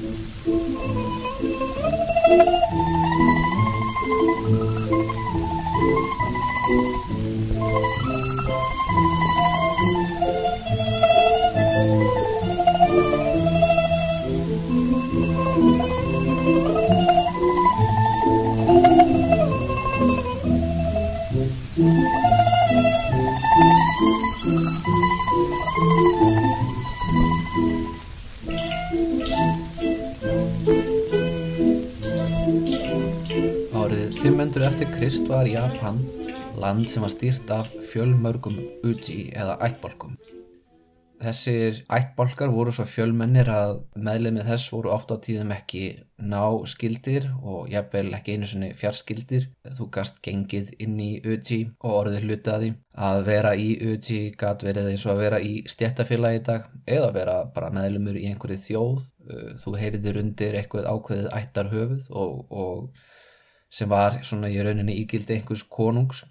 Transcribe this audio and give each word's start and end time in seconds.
Thank 0.00 0.20
you. 2.48 2.57
Krist 35.28 35.36
var 35.36 35.48
Japan 35.52 35.98
land 36.56 36.86
sem 36.88 37.02
var 37.04 37.10
stýrt 37.12 37.50
af 37.52 37.66
fjölmörgum 37.90 38.54
uji 38.80 39.26
eða 39.36 39.58
ættbálkum. 39.66 40.14
Þessir 41.20 41.82
ættbálkar 41.92 42.48
voru 42.48 42.72
svo 42.72 42.86
fjölmennir 42.88 43.50
að 43.52 43.74
meðlemið 44.06 44.48
þess 44.48 44.72
voru 44.72 44.88
oft 44.94 45.12
á 45.12 45.20
tíðum 45.20 45.52
ekki 45.52 45.82
náskildir 46.32 47.26
og 47.42 47.68
jafnvel 47.68 48.14
ekki 48.16 48.38
einu 48.38 48.48
svoni 48.48 48.70
fjarskildir. 48.78 49.50
Þú 49.76 49.90
gast 49.98 50.22
gengið 50.24 50.72
inn 50.80 50.96
í 50.96 51.10
uji 51.20 51.60
og 51.82 51.98
orðið 51.98 52.24
hlutaði. 52.24 52.72
Að 52.96 53.20
vera 53.28 53.52
í 53.52 53.68
uji 53.90 54.22
gat 54.40 54.64
verið 54.64 54.94
eins 54.94 55.04
og 55.04 55.12
að 55.18 55.22
vera 55.26 55.42
í 55.44 55.52
stjættafélagi 55.68 56.40
í 56.40 56.46
dag 56.48 56.72
eða 56.86 57.12
vera 57.18 57.36
bara 57.52 57.68
meðlemur 57.76 58.16
í 58.16 58.24
einhverju 58.32 58.64
þjóð. 58.64 59.04
Þú 59.60 59.76
heyriðir 59.76 60.22
undir 60.24 60.56
eitthvað 60.62 60.88
ákveðið 60.88 61.30
ættarhöfuð 61.42 62.10
og, 62.16 62.40
og 62.48 63.06
sem 63.70 63.88
var 63.90 64.20
svona 64.24 64.50
í 64.52 64.58
rauninni 64.64 64.96
ígildi 65.02 65.36
einhvers 65.36 65.64
konungs. 65.68 66.24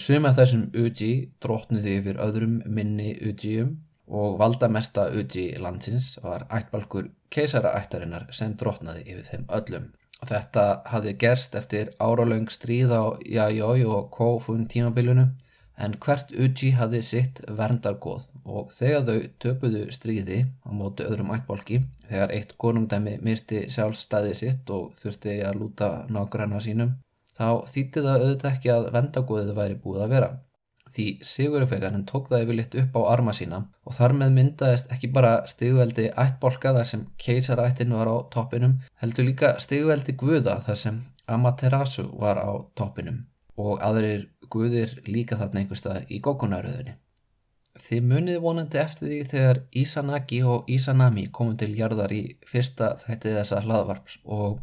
Suma 0.00 0.32
þessum 0.34 0.68
uji 0.74 1.12
drótnuði 1.42 1.98
yfir 2.00 2.20
öðrum 2.24 2.58
minni 2.66 3.12
ujium 3.28 3.76
og 4.08 4.38
valda 4.40 4.70
mesta 4.72 5.06
uji 5.12 5.50
landsins 5.60 6.16
var 6.24 6.46
ættbalkur 6.48 7.10
keisaraættarinnar 7.34 8.30
sem 8.32 8.56
drótnaði 8.56 9.04
yfir 9.04 9.26
þeim 9.28 9.44
öllum. 9.60 9.90
Þetta 10.18 10.64
hafði 10.90 11.12
gerst 11.20 11.54
eftir 11.54 11.92
áralöng 12.02 12.48
stríð 12.50 12.90
á 12.90 13.04
Yayoi 13.22 13.84
og 13.86 14.08
Kofun 14.16 14.64
tímabilinu 14.66 15.28
en 15.78 15.94
hvert 16.02 16.32
uji 16.34 16.72
hafði 16.74 17.02
sitt 17.06 17.42
verndargoð 17.46 18.24
og 18.48 18.72
þegar 18.74 19.04
þau 19.06 19.18
töpuðu 19.44 19.82
stríði 19.94 20.38
á 20.64 20.70
móti 20.72 21.04
öðrum 21.04 21.34
ættbalki 21.36 21.82
þegar 22.08 22.32
eitt 22.34 22.56
konungdæmi 22.60 23.18
misti 23.24 23.66
sjálfstæði 23.72 24.34
sitt 24.40 24.72
og 24.74 24.94
þurfti 24.98 25.38
að 25.44 25.60
lúta 25.62 25.90
nágranna 26.08 26.60
sínum 26.64 26.96
þá 27.38 27.48
þýtti 27.70 28.04
það 28.04 28.20
auðvitað 28.24 28.52
ekki 28.52 28.74
að 28.74 28.92
vendagoðið 28.96 29.56
væri 29.58 29.80
búið 29.82 30.04
að 30.04 30.14
vera. 30.16 30.30
Því 30.88 31.06
Sigurfegarinn 31.30 32.06
tók 32.08 32.30
það 32.30 32.44
yfirleitt 32.46 32.76
upp 32.80 32.94
á 32.96 33.00
arma 33.12 33.34
sína 33.36 33.58
og 33.84 33.96
þar 33.98 34.14
með 34.22 34.36
myndaðist 34.38 34.92
ekki 34.94 35.10
bara 35.12 35.32
stigveldi 35.50 36.06
ættbolka 36.16 36.72
þar 36.78 36.88
sem 36.88 37.02
keisarættin 37.20 37.92
var 37.92 38.08
á 38.08 38.16
toppinum, 38.32 38.78
heldur 39.02 39.28
líka 39.28 39.52
stigveldi 39.60 40.16
guða 40.16 40.56
þar 40.64 40.80
sem 40.82 41.02
Amaterasu 41.28 42.06
var 42.16 42.40
á 42.40 42.50
toppinum 42.72 43.26
og 43.60 43.82
aðrir 43.84 44.30
guðir 44.48 44.96
líka 45.04 45.36
þarna 45.36 45.60
einhver 45.60 45.80
staðar 45.80 46.08
í 46.08 46.22
gókunaröðunni. 46.24 46.96
Þið 47.78 48.06
munið 48.10 48.40
vonandi 48.42 48.78
eftir 48.80 49.08
því 49.08 49.18
þegar 49.32 49.60
Isanagi 49.82 50.40
og 50.54 50.70
Isanami 50.70 51.28
komum 51.32 51.56
til 51.60 51.70
jarðar 51.78 52.14
í 52.14 52.22
fyrsta 52.46 52.94
þætti 53.02 53.36
þessa 53.36 53.62
hlaðvarps 53.64 54.18
og 54.24 54.58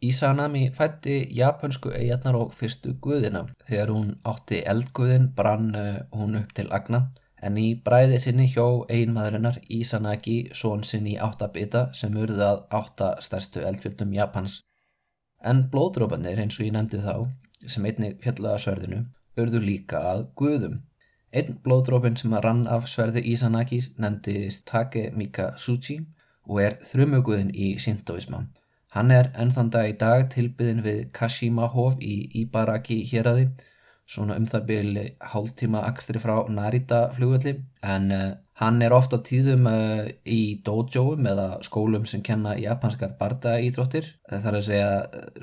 Isanami 0.00 0.70
fætti 0.72 1.26
japansku 1.36 1.92
eigarnar 1.92 2.38
og 2.40 2.54
fyrstu 2.56 2.94
guðina. 3.04 3.44
Þegar 3.68 3.92
hún 3.92 4.14
átti 4.24 4.62
eldguðin 4.72 5.28
brann 5.36 5.74
hún 6.16 6.38
upp 6.40 6.54
til 6.56 6.70
agna 6.72 7.04
en 7.42 7.56
í 7.60 7.68
bræði 7.84 8.18
sinni 8.24 8.46
hjó 8.52 8.66
einmaðurinnar 8.92 9.60
Isanagi 9.76 10.38
són 10.56 10.84
sinni 10.88 11.16
áttabita 11.20 11.86
sem 11.96 12.16
urði 12.16 12.44
að 12.46 12.64
átta 12.80 13.14
stærstu 13.24 13.64
eldfjöldum 13.64 14.12
Japans. 14.16 14.60
En 15.40 15.66
blóðdrópanir 15.72 16.40
eins 16.42 16.58
og 16.58 16.66
ég 16.66 16.74
nefndi 16.76 17.00
þá, 17.00 17.24
sem 17.66 17.86
einnig 17.88 18.18
fjallaða 18.24 18.60
sverðinu, 18.64 19.00
urðu 19.40 19.62
líka 19.64 20.02
að 20.12 20.26
guðum. 20.36 20.80
Einn 21.30 21.60
blóðdrópin 21.62 22.16
sem 22.18 22.32
að 22.34 22.42
rann 22.42 22.62
af 22.66 22.88
sverði 22.90 23.20
Isanagis 23.30 23.92
nefndist 24.02 24.64
Takemika 24.66 25.52
Suchi 25.62 26.00
og 26.50 26.58
er 26.64 26.78
þrjumuguðin 26.82 27.52
í 27.54 27.68
Shintoisma. 27.78 28.40
Hann 28.90 29.12
er 29.14 29.30
ennþann 29.38 29.70
dag 29.70 29.92
í 29.92 29.94
dag 30.00 30.24
tilbyðin 30.32 30.82
við 30.82 31.04
Kashima 31.14 31.68
hof 31.70 32.00
í 32.02 32.16
Ibaraki 32.40 32.96
héræði, 33.06 33.46
svona 34.10 34.34
um 34.40 34.48
það 34.50 34.66
byrju 34.72 35.04
hálftíma 35.34 35.84
akstri 35.86 36.18
frá 36.18 36.34
Narita 36.50 37.04
flugvelli, 37.14 37.54
en 37.86 38.10
uh, 38.16 38.32
hann 38.60 38.82
er 38.84 38.92
ofta 38.92 39.18
tíðum 39.24 39.66
uh, 39.70 40.04
í 40.28 40.60
dojoum 40.64 41.26
eða 41.30 41.48
skólum 41.64 42.04
sem 42.08 42.22
kenna 42.24 42.54
japanskar 42.60 43.16
bardaíþróttir. 43.20 44.12
Það 44.28 44.48
er 44.50 44.58
að 44.58 44.66
segja 44.68 44.92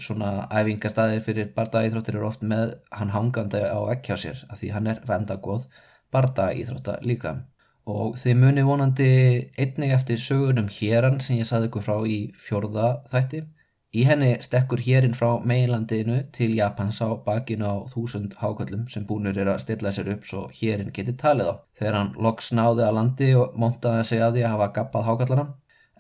svona 0.05 0.31
æfingastæðir 0.53 1.25
fyrir 1.25 1.51
bardaíþróttir 1.57 2.19
eru 2.19 2.29
oft 2.29 2.45
með 2.45 2.77
hann 2.93 3.13
hangandi 3.15 3.63
á 3.65 3.79
ekki 3.95 4.13
á 4.13 4.17
sér, 4.21 4.45
af 4.51 4.61
því 4.61 4.73
hann 4.75 4.89
er 4.93 5.03
vendagóð 5.09 5.67
bardaíþrótta 6.13 6.99
líka 7.03 7.39
og 7.87 8.17
þið 8.19 8.39
muni 8.41 8.63
vonandi 8.67 9.11
einnig 9.55 9.93
eftir 9.95 10.19
sögunum 10.19 10.67
héran 10.71 11.21
sem 11.23 11.39
ég 11.39 11.47
saði 11.47 11.69
ykkur 11.69 11.85
frá 11.85 11.95
í 12.03 12.19
fjörða 12.35 12.89
þætti. 13.11 13.45
Í 13.97 14.03
henni 14.05 14.33
stekkur 14.45 14.81
hérinn 14.85 15.15
frá 15.17 15.39
meilandinu 15.49 16.17
til 16.35 16.51
Japans 16.53 16.99
á 17.01 17.09
bakinu 17.25 17.65
á 17.65 17.75
þúsund 17.89 18.35
hákvöllum 18.37 18.83
sem 18.93 19.05
búnur 19.09 19.37
er 19.41 19.49
að 19.49 19.63
stilla 19.63 19.93
sér 19.95 20.11
upp 20.13 20.27
svo 20.29 20.43
hérinn 20.59 20.91
geti 20.93 21.15
talið 21.17 21.49
á. 21.49 21.55
Þegar 21.79 21.97
hann 21.97 22.11
loks 22.25 22.51
náði 22.59 22.83
að 22.85 22.97
landi 22.97 23.29
og 23.41 23.55
montaði 23.63 24.03
að 24.03 24.09
segja 24.11 24.27
að 24.27 24.37
því 24.37 24.43
að 24.43 24.53
hafa 24.53 24.67
gappað 24.75 25.07
hákvöllana 25.07 25.47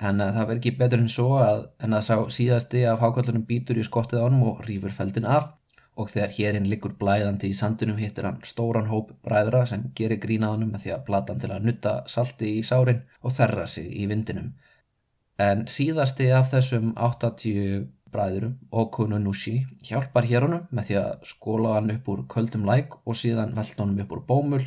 en 0.09 0.21
það 0.21 0.43
verður 0.43 0.59
ekki 0.59 0.75
betur 0.83 1.01
en 1.01 1.09
svo 1.15 1.29
að 1.41 1.63
en 1.87 1.97
að 1.97 2.05
sá 2.09 2.15
síðasti 2.37 2.83
af 2.91 3.01
hákvöllunum 3.01 3.47
býtur 3.49 3.81
í 3.81 3.87
skottið 3.87 4.27
ánum 4.27 4.45
og 4.51 4.61
rýfur 4.67 4.93
feldin 4.93 5.25
af 5.37 5.49
og 5.97 6.11
þegar 6.13 6.35
hérinn 6.37 6.69
liggur 6.69 6.93
blæðandi 6.99 7.49
í 7.49 7.57
sandunum 7.57 7.97
hittir 7.97 8.27
hann 8.29 8.37
stóran 8.45 8.91
hóp 8.91 9.15
bræðra 9.25 9.63
sem 9.69 9.89
gerir 9.97 10.21
grínaðanum 10.21 10.75
með 10.75 10.85
því 10.85 10.93
að 10.93 11.05
plata 11.09 11.33
hann 11.33 11.41
til 11.41 11.53
að 11.55 11.65
nutta 11.65 11.93
salti 12.13 12.51
í 12.59 12.63
sárin 12.67 13.01
og 13.23 13.33
þerra 13.33 13.65
sig 13.73 13.89
í 13.89 14.05
vindinum. 14.11 14.51
En 15.37 15.67
síðasti 15.69 16.31
af 16.33 16.49
þessum 16.49 16.93
80 16.97 17.85
bræðurum, 18.13 18.55
Okunu 18.71 19.19
Nushi, 19.21 19.59
hjálpar 19.85 20.25
hérunum 20.25 20.63
með 20.73 20.87
því 20.89 20.95
að 21.01 21.27
skóla 21.31 21.75
hann 21.75 21.91
upp 21.93 22.07
úr 22.09 22.23
köldum 22.31 22.65
læk 22.65 22.95
og 23.03 23.19
síðan 23.19 23.53
velta 23.57 23.83
honum 23.83 24.01
upp 24.01 24.15
úr 24.15 24.23
bómul 24.29 24.63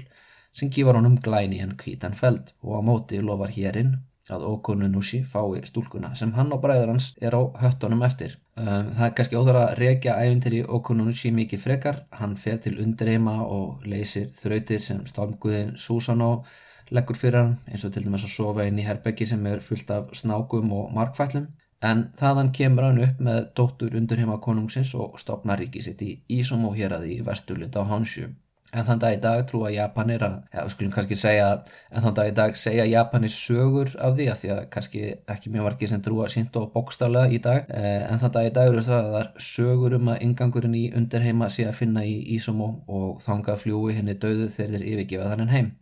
sem 0.54 0.70
gífar 0.70 0.98
honum 0.98 1.18
glæni 1.24 1.58
en 1.64 1.74
kvítan 1.80 2.14
feld 2.14 2.54
og 2.62 2.78
á 2.78 2.80
móti 2.86 3.18
lofar 3.22 3.50
hérinn 3.54 3.96
að 4.30 4.46
Okunu 4.46 4.86
Nushi 4.88 5.24
fái 5.26 5.64
stúlkuna 5.66 6.12
sem 6.14 6.30
hann 6.36 6.52
og 6.54 6.62
bræður 6.62 6.92
hans 6.92 7.10
er 7.18 7.34
á 7.34 7.42
höttunum 7.62 8.04
eftir. 8.06 8.36
Um, 8.54 8.92
það 8.94 9.06
er 9.06 9.14
kannski 9.18 9.38
óþar 9.40 9.60
að 9.64 9.76
rekja 9.80 10.16
æfintir 10.22 10.58
í 10.60 10.64
Okunu 10.78 11.08
Nushi 11.08 11.32
mikið 11.34 11.64
frekar. 11.64 12.02
Hann 12.14 12.36
fer 12.38 12.60
til 12.62 12.76
undreima 12.84 13.40
og 13.42 13.86
leysir 13.90 14.30
þrautir 14.36 14.84
sem 14.84 15.02
stormguðin 15.08 15.74
Susanoo 15.74 16.44
leggur 16.90 17.18
fyrir 17.18 17.40
hann 17.40 17.56
eins 17.70 17.86
og 17.86 17.94
til 17.94 18.04
dæmis 18.04 18.26
að 18.26 18.34
sofa 18.34 18.66
inn 18.68 18.78
í 18.80 18.86
herbeggi 18.86 19.28
sem 19.30 19.46
er 19.46 19.64
fullt 19.64 19.90
af 19.94 20.12
snákum 20.20 20.72
og 20.76 20.92
markfællum. 20.96 21.48
En 21.80 22.04
þaðan 22.20 22.52
kemur 22.52 22.88
hann 22.88 23.00
upp 23.06 23.20
með 23.24 23.40
dóttur 23.56 23.96
undurheima 23.96 24.36
konungsins 24.44 24.92
og 24.94 25.16
stopnar 25.22 25.62
ríkið 25.62 25.86
sitt 25.86 26.04
í 26.04 26.12
Izumo 26.40 26.74
hér 26.76 26.98
að 26.98 27.06
því 27.08 27.18
vesturlut 27.30 27.78
á 27.80 27.82
Hanshu. 27.88 28.28
En 28.70 28.84
þann 28.86 29.00
dag 29.02 29.16
í 29.16 29.18
dag 29.18 29.40
trúa 29.48 29.70
Japanir 29.74 30.22
að, 30.22 30.34
já, 30.52 30.60
við 30.62 30.74
skulum 30.76 30.92
kannski 30.94 31.16
segja, 31.18 31.46
en 31.90 32.04
þann 32.04 32.14
dag 32.14 32.28
í 32.30 32.34
dag 32.36 32.52
segja 32.58 32.84
Japanir 32.86 33.32
sögur 33.34 33.90
af 33.98 34.14
því 34.14 34.28
að 34.30 34.38
því 34.42 34.52
að 34.54 34.60
kannski 34.76 35.02
ekki 35.34 35.50
mjög 35.50 35.66
margir 35.66 35.90
sem 35.90 36.04
trúa 36.04 36.28
sínt 36.30 36.58
og 36.60 36.68
bókstálega 36.76 37.34
í 37.34 37.40
dag, 37.42 37.66
eh, 37.74 38.04
en 38.06 38.22
þann 38.22 38.36
dag 38.36 38.46
í 38.46 38.54
dag 38.54 38.70
eru 38.70 38.84
það 38.86 39.00
að 39.00 39.10
það 39.16 39.20
er 39.24 39.48
sögur 39.48 39.98
um 39.98 40.12
að 40.14 40.22
ingangurinn 40.28 40.78
í 40.78 40.84
undirheima 41.00 41.50
sé 41.50 41.66
að 41.66 41.78
finna 41.80 42.06
í 42.06 42.14
Ísumo 42.36 42.70
og 42.86 43.18
þanga 43.26 43.58
fljúi 43.58 43.96
henni 43.98 44.14
döðu 44.14 44.46
þegar 44.54 44.76
þeir 44.76 44.88
yfirgefa 44.92 45.32
þannig 45.32 45.56
heim. 45.56 45.72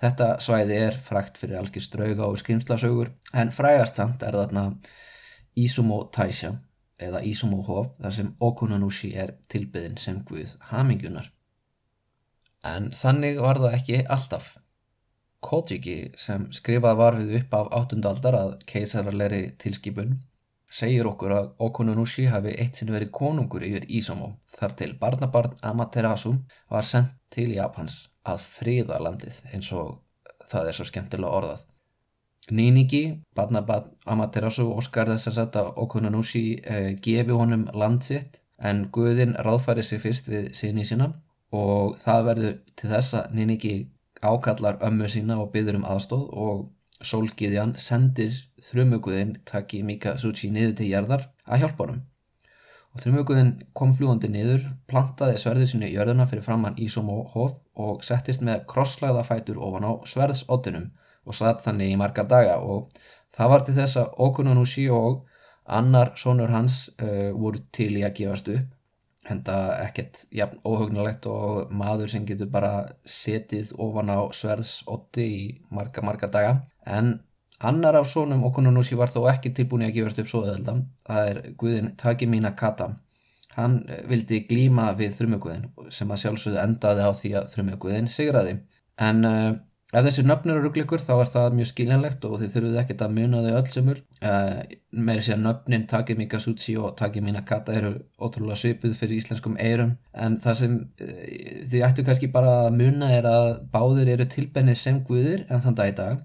Þetta 0.00 0.30
svæði 0.40 0.76
er 0.86 0.96
frækt 1.04 1.36
fyrir 1.36 1.58
allski 1.60 1.80
strauga 1.84 2.24
og 2.24 2.38
skrimslasögur, 2.40 3.10
en 3.36 3.52
frægast 3.52 4.00
samt 4.00 4.22
er 4.24 4.36
þarna 4.38 4.64
Ísumo 5.60 6.06
Taisha 6.14 6.54
eða 7.00 7.20
Ísumo 7.26 7.60
Hof 7.66 7.92
þar 8.00 8.16
sem 8.16 8.30
Okunanushi 8.40 9.10
er 9.20 9.34
tilbyðin 9.52 9.98
sem 10.00 10.22
guð 10.24 10.56
hamingjunar. 10.70 11.28
En 12.64 12.90
þannig 12.96 13.40
var 13.40 13.60
það 13.60 13.76
ekki 13.76 14.00
alltaf. 14.16 14.54
Kojiki 15.40 15.98
sem 16.20 16.46
skrifað 16.52 16.98
var 17.00 17.16
við 17.16 17.38
upp 17.38 17.54
af 17.56 17.70
áttundaldar 17.78 18.36
að 18.36 18.50
keisararleiri 18.68 19.42
tilskipun 19.60 20.18
segir 20.70 21.08
okkur 21.08 21.32
að 21.36 21.48
Okununushi 21.66 22.26
hafi 22.32 22.52
eitt 22.60 22.76
sinn 22.76 22.92
verið 22.92 23.12
konungur 23.16 23.64
yfir 23.64 23.88
Ísomo 23.88 24.34
þar 24.56 24.76
til 24.80 24.92
barnabarn 25.00 25.56
Amaterasu 25.72 26.36
var 26.68 26.88
sendt 26.88 27.16
til 27.32 27.56
Japans 27.56 28.09
að 28.28 28.44
friða 28.44 29.00
landið 29.00 29.40
eins 29.54 29.70
og 29.76 29.98
það 30.50 30.70
er 30.70 30.76
svo 30.76 30.86
skemmtilega 30.88 31.40
orðað. 31.40 31.66
Ninigi, 32.50 33.02
badnabad 33.36 33.90
Amaterasu, 34.10 34.66
Óskar 34.74 35.10
þess 35.12 35.30
að 35.30 35.36
setja 35.36 35.64
Okunanushi 35.78 36.44
eh, 36.64 36.90
gefi 37.02 37.36
honum 37.36 37.68
land 37.76 38.02
sitt 38.06 38.40
en 38.58 38.88
Guðin 38.92 39.36
ráðfæri 39.38 39.84
sig 39.86 40.02
fyrst 40.02 40.30
við 40.32 40.50
sinni 40.58 40.84
sína 40.88 41.12
og 41.54 41.96
það 42.00 42.26
verður 42.26 42.58
til 42.76 42.90
þess 42.90 43.16
að 43.20 43.36
Ninigi 43.38 43.74
ákallar 44.20 44.80
ömmu 44.84 45.08
sína 45.08 45.38
og 45.40 45.52
byður 45.54 45.80
um 45.80 45.88
aðstóð 45.88 46.26
og 46.46 46.68
Sólgiðjan 47.00 47.76
sendir 47.80 48.34
þrjumuguðin 48.60 49.38
Taki 49.48 49.80
Mikasuchi 49.86 50.50
niður 50.52 50.74
til 50.80 50.90
jærðar 50.90 51.30
að 51.46 51.62
hjálpa 51.62 51.86
honum 51.86 52.02
og 52.94 53.02
þrjumuguðin 53.02 53.52
kom 53.76 53.92
fljúandi 53.94 54.30
niður, 54.32 54.64
plantaði 54.90 55.38
sverðið 55.38 55.72
sinni 55.72 55.90
í 55.90 55.94
jörðuna 55.94 56.26
fyrir 56.30 56.46
framann 56.46 56.78
Ísomo 56.82 57.20
hof 57.34 57.54
og 57.78 58.02
settist 58.06 58.42
með 58.46 58.64
krosslagða 58.70 59.22
fætur 59.28 59.60
ofan 59.62 59.86
á 59.86 59.92
sverðsóttunum 60.10 60.90
og 61.26 61.36
satt 61.36 61.62
þannig 61.64 61.94
í 61.94 62.00
marga 62.00 62.24
daga. 62.26 62.58
Og 62.58 62.90
það 63.36 63.54
var 63.54 63.64
til 63.66 63.76
þess 63.78 64.00
að 64.02 64.20
Okunanushi 64.26 64.88
og 64.90 65.22
annar 65.70 66.12
sonur 66.18 66.50
hans 66.50 66.88
uh, 66.98 67.30
voru 67.36 67.62
til 67.70 67.92
í 68.00 68.04
að 68.06 68.16
gefast 68.18 68.50
upp 68.50 68.76
henda 69.28 69.56
ekkert 69.84 70.24
jafn 70.34 70.60
óhugnulegt 70.66 71.26
og 71.30 71.72
maður 71.76 72.12
sem 72.14 72.26
getur 72.28 72.50
bara 72.52 72.72
setið 73.04 73.74
ofan 73.78 74.12
á 74.12 74.20
sverðsotti 74.34 75.26
í 75.26 75.42
marga 75.74 76.04
marga 76.06 76.30
daga. 76.32 76.54
En 76.86 77.18
annar 77.68 77.98
af 78.00 78.08
sonum 78.08 78.44
Okunanushi 78.48 78.98
var 78.98 79.12
þó 79.12 79.22
ekki 79.32 79.52
tilbúin 79.56 79.86
að 79.86 79.96
gefast 79.98 80.20
upp 80.22 80.28
svo 80.30 80.42
öðelda 80.46 80.76
það 81.06 81.30
er 81.30 81.40
Guðin 81.60 81.94
Takimina 82.00 82.54
Kata. 82.56 82.92
Hann 83.56 83.80
vildi 84.08 84.44
glíma 84.48 84.92
við 84.98 85.16
þrjumöguðin 85.18 85.66
sem 85.92 86.10
að 86.10 86.22
sjálfsögðu 86.24 86.60
endaði 86.62 87.08
á 87.08 87.10
því 87.20 87.32
að 87.40 87.50
þrjumöguðin 87.54 88.12
sigraði. 88.12 88.54
En 89.00 89.26
uh, 89.26 89.50
Ef 89.90 90.04
þessi 90.06 90.22
nöfn 90.22 90.52
eru 90.52 90.60
ruggleikur 90.62 91.02
þá 91.02 91.12
er 91.16 91.30
það 91.32 91.54
mjög 91.58 91.68
skiljanlegt 91.72 92.26
og 92.28 92.36
þið 92.38 92.52
þurfuð 92.52 92.76
ekkert 92.78 93.00
að 93.02 93.14
muna 93.16 93.40
þau 93.42 93.56
öll 93.58 93.70
semur. 93.72 94.02
Uh, 94.20 94.28
eh, 94.30 94.76
Meiri 94.94 95.24
sé 95.26 95.32
að 95.34 95.42
nöfnin 95.48 95.86
Takimi 95.90 96.26
Kazuchi 96.30 96.76
og 96.78 96.92
Takimi 96.98 97.34
Nakata 97.34 97.74
eru 97.74 97.90
ótrúlega 98.22 98.58
svipuð 98.60 98.94
fyrir 99.00 99.18
íslenskum 99.18 99.56
eirum 99.58 99.96
en 100.14 100.36
það 100.44 100.60
sem 100.60 100.76
uh, 100.78 101.24
þið 101.72 101.86
ættu 101.88 102.04
kannski 102.06 102.30
bara 102.30 102.52
að 102.68 102.78
muna 102.78 103.10
er 103.16 103.26
að 103.30 103.48
báðir 103.74 104.12
eru 104.14 104.28
tilbennið 104.30 104.78
sem 104.78 105.02
guðir 105.08 105.42
en 105.48 105.64
þann 105.66 105.80
dag 105.82 105.90
í 105.90 105.96
dag 105.98 106.22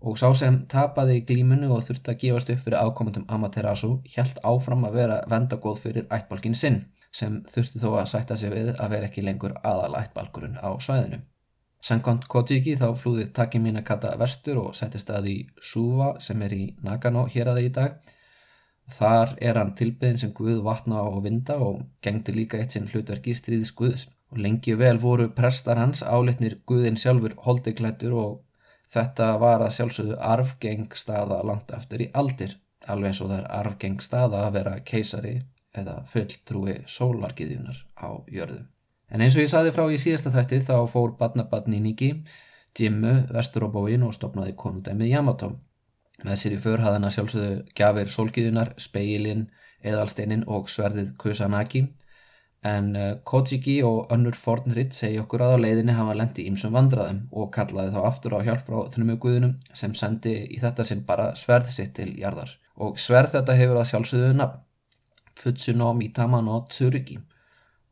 og 0.00 0.18
sá 0.20 0.28
sem 0.36 0.60
tapaði 0.70 1.18
í 1.18 1.24
glímunu 1.26 1.72
og 1.74 1.82
þurfti 1.86 2.12
að 2.12 2.20
gefast 2.22 2.52
upp 2.54 2.60
fyrir 2.64 2.78
ákomandum 2.84 3.26
Amaterasu 3.34 3.96
hjælt 4.12 4.38
áfram 4.46 4.86
að 4.86 5.00
vera 5.00 5.22
vendagóð 5.30 5.80
fyrir 5.86 6.06
ættbalkin 6.14 6.54
sinn 6.54 6.84
sem 7.10 7.40
þurfti 7.48 7.80
þó 7.82 7.88
að 7.96 8.10
sætta 8.12 8.36
sig 8.36 8.52
við 8.52 8.74
að 8.76 8.94
vera 8.94 9.08
ekki 9.08 9.24
lengur 9.24 9.56
aðal 9.62 9.96
ættbalkurinn 9.98 10.60
á 10.60 10.70
svæðinu. 10.78 11.22
Sankant 11.80 12.26
Kojiki 12.26 12.74
þá 12.78 12.88
flúði 12.98 13.28
Takimina 13.34 13.84
Kata 13.86 14.16
vestur 14.18 14.58
og 14.64 14.76
settist 14.76 15.10
að 15.14 15.28
í 15.30 15.36
Suva 15.62 16.16
sem 16.20 16.40
er 16.42 16.54
í 16.54 16.64
Nagano 16.82 17.24
hér 17.30 17.52
að 17.52 17.60
það 17.60 17.68
í 17.68 17.74
dag. 17.76 18.14
Þar 18.98 19.34
er 19.44 19.60
hann 19.60 19.74
tilbyðin 19.78 20.18
sem 20.18 20.32
Guð 20.34 20.62
vatna 20.66 21.04
og 21.06 21.22
vinda 21.26 21.58
og 21.62 21.84
gengdi 22.02 22.34
líka 22.34 22.58
eitt 22.58 22.74
sinn 22.74 22.88
hlutverki 22.90 23.34
stríðis 23.36 23.74
Guðs. 23.78 24.08
Og 24.32 24.42
lengi 24.44 24.74
vel 24.76 24.98
voru 25.00 25.30
prestar 25.32 25.78
hans 25.80 26.02
álitnir 26.02 26.58
Guðin 26.68 26.98
sjálfur 27.00 27.36
holdiklættur 27.46 28.16
og 28.18 28.34
þetta 28.92 29.28
var 29.42 29.64
að 29.64 29.74
sjálfsögðu 29.76 30.16
arfgeng 30.32 30.96
staða 30.96 31.42
langt 31.46 31.70
eftir 31.76 32.06
í 32.06 32.10
aldir. 32.14 32.56
Alveg 32.88 33.12
eins 33.12 33.20
og 33.22 33.30
það 33.30 33.38
er 33.42 33.52
arfgeng 33.58 34.02
staða 34.02 34.42
að 34.46 34.58
vera 34.58 34.74
keisari 34.80 35.36
eða 35.76 36.00
fulltrúi 36.08 36.80
sólarkiðjunar 36.88 37.80
á 38.00 38.08
jörðu. 38.32 38.64
En 39.08 39.24
eins 39.24 39.36
og 39.36 39.44
ég 39.44 39.52
saði 39.52 39.72
frá 39.72 39.86
í 39.88 39.98
síðasta 40.00 40.32
þætti 40.34 40.60
þá 40.68 40.76
fór 40.92 41.14
badnabadni 41.20 41.80
Niki, 41.80 42.10
Jimmu, 42.78 43.14
vestur 43.32 43.64
á 43.66 43.68
bóin 43.72 44.04
og 44.06 44.12
stopnaði 44.14 44.52
konudæmið 44.58 45.12
Yamato. 45.14 45.54
Með 46.24 46.36
sér 46.40 46.56
í 46.56 46.58
för 46.62 46.82
hafði 46.82 46.98
hann 46.98 47.06
að 47.08 47.14
sjálfsögðu 47.16 47.56
gafir 47.78 48.12
solgiðunar, 48.12 48.74
speilin, 48.78 49.48
eðalsteinin 49.86 50.44
og 50.50 50.68
sverðið 50.70 51.14
Kusanagi. 51.18 51.84
En 52.66 52.96
uh, 52.96 53.14
Kojiki 53.24 53.82
og 53.86 54.12
önnur 54.12 54.34
fornritt 54.34 54.96
segi 54.96 55.20
okkur 55.22 55.44
að 55.46 55.52
á 55.54 55.62
leiðinni 55.62 55.94
hafa 55.94 56.16
lendi 56.18 56.46
ímsum 56.50 56.74
vandraðum 56.74 57.20
og 57.30 57.52
kallaði 57.54 57.92
þá 57.94 58.00
aftur 58.08 58.34
á 58.34 58.42
hjálp 58.42 58.64
frá 58.66 58.78
þrjumuguðunum 58.94 59.52
sem 59.78 59.94
sendi 59.94 60.34
í 60.50 60.58
þetta 60.58 60.86
sinn 60.88 61.04
bara 61.06 61.30
sverð 61.38 61.70
sitt 61.70 61.94
til 61.94 62.10
jarðar. 62.18 62.56
Og 62.82 62.98
sverð 62.98 63.36
þetta 63.36 63.58
hefur 63.58 63.78
að 63.78 63.90
sjálfsögðu 63.92 64.32
nafn, 64.40 64.64
Futsuno 65.38 65.92
Mitama 65.94 66.40
no 66.42 66.64
Tsurugi 66.66 67.20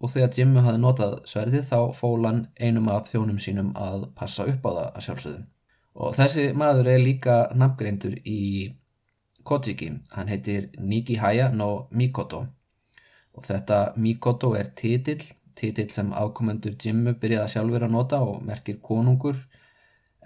og 0.03 0.11
þegar 0.11 0.33
Jimmu 0.35 0.65
hafi 0.65 0.81
notað 0.83 1.13
sverðið 1.31 1.69
þá 1.69 1.79
fólan 1.95 2.41
einum 2.59 2.89
af 2.91 3.07
þjónum 3.13 3.39
sínum 3.41 3.71
að 3.79 4.09
passa 4.19 4.49
upp 4.51 4.67
á 4.67 4.71
það 4.71 4.89
að 4.89 5.05
sjálfsögðu. 5.07 5.45
Og 5.97 6.17
þessi 6.19 6.49
maður 6.59 6.91
er 6.93 7.01
líka 7.01 7.37
nafngreindur 7.55 8.19
í 8.27 8.41
Kojiki, 9.47 9.93
hann 10.11 10.29
heitir 10.29 10.73
Nikihaya 10.83 11.53
no 11.55 11.87
Mikoto 11.95 12.43
og 13.37 13.45
þetta 13.47 13.81
Mikoto 14.01 14.55
er 14.57 14.73
titill, 14.77 15.23
titill 15.57 15.91
sem 15.93 16.13
ákomendur 16.13 16.77
Jimmu 16.81 17.17
byrjaði 17.21 17.55
sjálfur 17.55 17.87
að 17.87 17.95
nota 17.95 18.21
og 18.25 18.43
merkir 18.45 18.81
konungur 18.83 19.39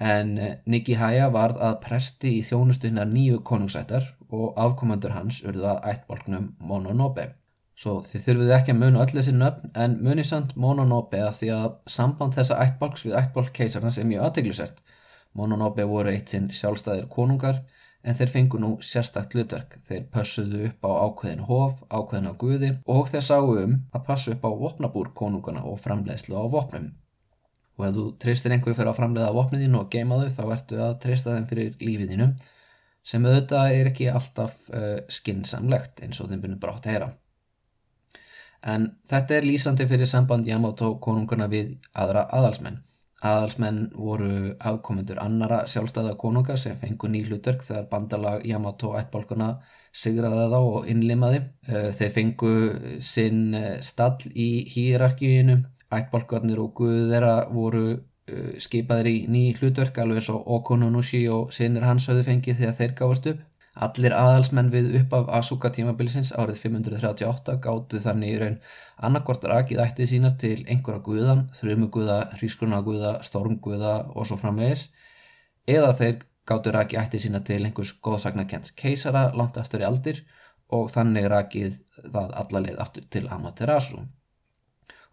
en 0.00 0.38
Nikihaya 0.70 1.28
varð 1.34 1.60
að 1.60 1.80
presti 1.84 2.38
í 2.38 2.44
þjónustunnar 2.46 3.08
nýju 3.10 3.42
konungsættar 3.46 4.06
og 4.32 4.56
ákomendur 4.56 5.12
hans 5.12 5.42
urða 5.44 5.76
ættbolknum 5.90 6.54
Mononobe. 6.64 7.34
Svo 7.80 7.98
þið 8.04 8.24
þurfið 8.26 8.54
ekki 8.56 8.72
að 8.74 8.80
muna 8.80 9.02
öll 9.04 9.12
þessi 9.12 9.34
nöfn 9.36 9.70
en 9.82 9.98
munið 10.04 10.26
samt 10.30 10.56
Mononobe 10.60 11.20
að 11.24 11.36
því 11.40 11.52
að 11.56 11.68
samband 11.88 12.36
þessa 12.36 12.58
ættbálks 12.64 13.04
við 13.06 13.16
ættbálk 13.20 13.52
keisarnas 13.56 14.00
er 14.00 14.08
mjög 14.08 14.26
aðteglisert. 14.28 14.82
Mononobe 15.36 15.86
voru 15.88 16.12
eitt 16.12 16.32
sinn 16.32 16.50
sjálfstæðir 16.52 17.06
konungar 17.12 17.62
en 18.02 18.16
þeir 18.16 18.32
fengu 18.32 18.60
nú 18.60 18.70
sérstakt 18.84 19.34
hlutverk. 19.36 19.76
Þeir 19.86 20.06
pössuðu 20.14 20.62
upp 20.70 20.86
á 20.88 20.90
ákveðin 21.06 21.44
hof, 21.48 21.82
ákveðin 21.92 22.30
á 22.32 22.34
guði 22.40 22.70
og 22.88 23.10
þeir 23.12 23.26
sáu 23.26 23.52
um 23.54 23.76
að 23.92 24.06
passu 24.06 24.34
upp 24.34 24.46
á 24.46 24.50
vopnabúr 24.62 25.12
konungana 25.16 25.64
og 25.68 25.80
framleiðslu 25.84 26.36
á 26.36 26.44
vopnum. 26.52 26.90
Og 27.78 27.86
ef 27.88 27.94
þú 27.96 28.06
treystir 28.20 28.54
einhverju 28.54 28.76
fyrir 28.76 28.92
að 28.92 28.98
framleiða 29.00 29.36
vopniðinu 29.36 29.80
og 29.80 29.92
geima 29.92 30.20
þau 30.20 30.32
þá 30.36 30.54
ertu 30.56 30.80
að 30.84 30.98
treysta 31.04 31.36
þeim 31.36 31.48
fyrir 31.52 31.76
lífiðinu 31.80 32.30
sem 33.10 33.24
auðvitað 33.24 33.78
er 33.78 33.88
ekki 33.88 34.10
alltaf 34.12 34.56
uh, 34.76 34.98
skinsamlegt 35.08 36.02
eins 36.04 36.20
og 36.20 36.28
þeim 36.28 36.42
byrjum 36.44 36.60
brátt 36.60 36.86
að 36.86 36.94
heyra. 36.94 37.10
En 38.60 38.90
þetta 39.08 39.38
er 39.38 39.46
lýsandi 39.48 39.86
fyrir 39.88 40.08
samband 40.08 40.48
Yamato 40.48 40.92
konunguna 41.00 41.48
við 41.48 41.78
aðra 41.96 42.26
aðalsmenn. 42.28 42.82
Aðalsmenn 43.20 43.90
voru 43.92 44.54
afkomendur 44.64 45.18
annara 45.20 45.64
sjálfstæða 45.68 46.14
konunga 46.20 46.56
sem 46.56 46.78
fengu 46.80 47.08
ný 47.12 47.20
hlutverk 47.26 47.66
þegar 47.66 47.88
bandalag 47.90 48.46
Yamato 48.48 48.94
ættbálkuna 48.96 49.50
sigraði 49.92 50.46
þá 50.52 50.58
og 50.60 50.88
innlimaði. 50.88 51.42
Eh, 51.68 51.90
þeir 51.98 52.14
fengu 52.14 52.52
sinn 53.04 53.42
eh, 53.58 53.74
stall 53.84 54.30
í 54.32 54.48
hýrarkíinu, 54.72 55.58
ættbálkarnir 55.92 56.62
og 56.62 56.72
guð 56.80 57.12
þeirra 57.12 57.34
voru 57.52 57.84
eh, 57.92 58.56
skipaðir 58.62 59.12
í 59.12 59.16
ný 59.28 59.44
hlutverk 59.58 60.00
alveg 60.00 60.24
svo 60.24 60.40
Okononushi 60.56 61.26
og 61.28 61.52
sinnir 61.52 61.84
hans 61.84 62.08
höfðu 62.08 62.24
fengið 62.30 62.62
þegar 62.62 62.78
þeir 62.80 62.98
gáðast 63.02 63.32
upp. 63.34 63.46
Allir 63.78 64.10
aðalsmenn 64.16 64.70
við 64.72 64.94
upp 64.98 65.12
af 65.14 65.28
Asuka 65.38 65.70
tímabilsins 65.70 66.32
árið 66.34 66.58
538 66.64 67.54
gáttu 67.62 68.00
þannig 68.02 68.32
í 68.32 68.38
raun 68.40 68.56
annarkort 68.98 69.44
rakið 69.46 69.82
ættið 69.84 70.10
sínar 70.10 70.34
til 70.40 70.56
einhverja 70.66 71.04
guðan, 71.06 71.44
þrjumuguða, 71.54 72.18
hrískunaguða, 72.40 73.12
stormguða 73.22 73.94
og 74.10 74.26
svo 74.26 74.40
framvegis 74.40 74.88
eða 75.70 75.92
þeir 76.00 76.18
gáttu 76.50 76.74
rakið 76.74 77.00
ættið 77.04 77.24
sínar 77.26 77.44
til 77.46 77.60
einhvers 77.62 77.94
góðsagnakents 78.02 78.74
keisara 78.74 79.28
langt 79.38 79.60
aftur 79.60 79.84
í 79.84 79.86
aldir 79.86 80.24
og 80.74 80.90
þannig 80.90 81.30
rakið 81.30 81.78
það 82.10 82.34
allarleið 82.42 82.82
aftur 82.82 83.06
til 83.10 83.28
Amaterasu. 83.30 84.02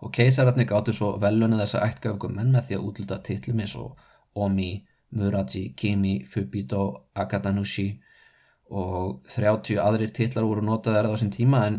Og 0.02 0.14
keisararni 0.14 0.66
gáttu 0.70 0.94
svo 0.94 1.14
velunni 1.22 1.58
þessa 1.62 1.86
ættgafgum 1.86 2.36
menn 2.38 2.52
með 2.54 2.68
því 2.68 2.78
að 2.78 2.90
útluta 2.90 3.22
titlum 3.22 3.62
eins 3.62 3.78
og 3.78 3.98
Omi, 4.38 4.86
Muraji, 5.18 5.72
Kimi, 5.78 6.20
Fubito, 6.26 7.10
Akadanushi 7.18 7.90
og 8.70 9.22
30 9.32 9.80
aðrir 9.80 10.12
titlar 10.16 10.48
voru 10.48 10.64
notaðar 10.66 11.08
á 11.08 11.14
þessum 11.14 11.32
tíma 11.32 11.64
en, 11.70 11.78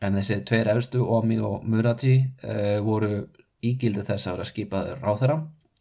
en 0.00 0.18
þessi 0.18 0.40
tveir 0.46 0.70
efstu, 0.74 1.02
Omi 1.02 1.40
og 1.42 1.64
Muraji 1.66 2.20
uh, 2.44 2.78
voru 2.86 3.26
ígildið 3.66 4.06
þess 4.12 4.28
að 4.28 4.38
vera 4.38 4.48
skipaður 4.48 5.02
þeirra 5.20 5.40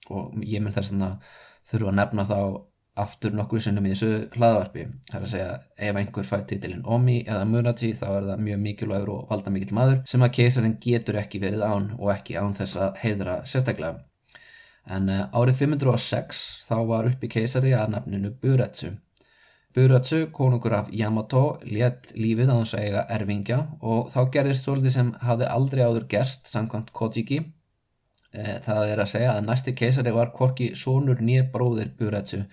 og 0.10 0.41
ég 0.41 0.63
mun 0.63 0.74
þess 0.74 0.96
að 0.96 1.29
þurfa 1.70 1.91
að 1.91 2.00
nefna 2.00 2.25
þá 2.25 2.39
aftur 3.00 3.36
nokkur 3.38 3.62
sinnum 3.63 3.86
í 3.88 3.94
þessu 3.94 4.27
hlaðvarpi. 4.36 4.86
Það 5.08 5.18
er 5.20 5.25
að 5.25 5.32
segja 5.32 5.51
ef 5.88 6.00
einhver 6.01 6.27
fær 6.27 6.41
titilinn 6.50 6.86
Omi 6.89 7.20
eða 7.22 7.46
Muraji 7.48 7.94
þá 7.96 8.08
er 8.10 8.29
það 8.32 8.46
mjög 8.48 8.62
mikilvægur 8.65 9.12
og 9.13 9.29
valda 9.29 9.53
mikill 9.56 9.77
maður 9.77 10.01
sem 10.10 10.25
að 10.25 10.34
keisarinn 10.39 10.77
getur 10.84 11.20
ekki 11.22 11.39
verið 11.44 11.63
án 11.63 11.91
og 12.00 12.12
ekki 12.15 12.36
án 12.41 12.58
þess 12.58 12.79
að 12.82 13.00
heidra 13.03 13.39
sérstaklega. 13.48 14.01
En 14.89 15.12
uh, 15.13 15.27
árið 15.38 15.62
506 15.62 16.41
þá 16.65 16.75
var 16.89 17.08
uppi 17.12 17.29
keisari 17.32 17.75
að 17.77 17.94
nafninu 17.94 18.34
Buretsu 18.41 18.96
Buratsu, 19.75 20.23
konungur 20.33 20.73
af 20.73 20.89
Yamato, 20.89 21.59
létt 21.61 22.11
lífið 22.17 22.49
að 22.55 22.73
eiga 22.79 23.05
erfingja 23.13 23.59
og 23.81 24.09
þá 24.09 24.19
gerðist 24.33 24.65
svolítið 24.65 24.95
sem 24.95 25.13
hafði 25.21 25.47
aldrei 25.53 25.83
áður 25.85 26.07
gerst 26.09 26.49
samkvæmt 26.49 26.89
Kojiki. 26.91 27.39
E, 28.33 28.57
það 28.65 28.83
er 28.89 29.03
að 29.03 29.11
segja 29.13 29.35
að 29.35 29.45
næsti 29.45 29.75
keisari 29.77 30.13
var 30.13 30.33
korki 30.33 30.71
sónur 30.77 31.21
nýja 31.21 31.45
bróðir 31.53 31.93
Buratsu 31.97 32.43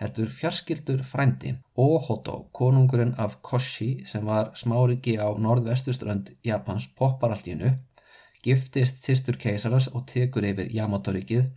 heldur 0.00 0.28
fjarskildur 0.28 1.02
frændi 1.04 1.54
Ohoto, 1.80 2.48
konungurinn 2.52 3.14
af 3.18 3.38
Koshi 3.42 4.04
sem 4.08 4.24
var 4.28 4.52
smáriki 4.54 5.16
á 5.16 5.32
norðvestuströnd 5.32 6.34
Japans 6.44 6.88
popparallínu 6.98 7.72
giftist 8.44 9.00
sýstur 9.04 9.38
keisaras 9.40 9.88
og 9.88 10.04
tekur 10.12 10.44
yfir 10.44 10.68
Yamato-ríkið 10.76 11.48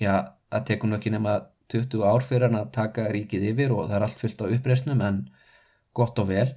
já, 0.00 0.32
það 0.48 0.66
tekur 0.70 0.90
nú 0.90 0.98
ekki 0.98 1.12
nema 1.12 1.36
20 1.72 2.04
ár 2.08 2.24
fyrir 2.24 2.48
hann 2.48 2.60
að 2.60 2.72
taka 2.76 3.08
ríkið 3.12 3.50
yfir 3.52 3.74
og 3.74 3.88
það 3.88 3.96
er 3.98 4.06
allt 4.06 4.22
fyllt 4.22 4.42
á 4.44 4.46
uppreysnum 4.48 5.02
en 5.04 5.20
gott 5.96 6.18
og 6.22 6.30
vel. 6.30 6.48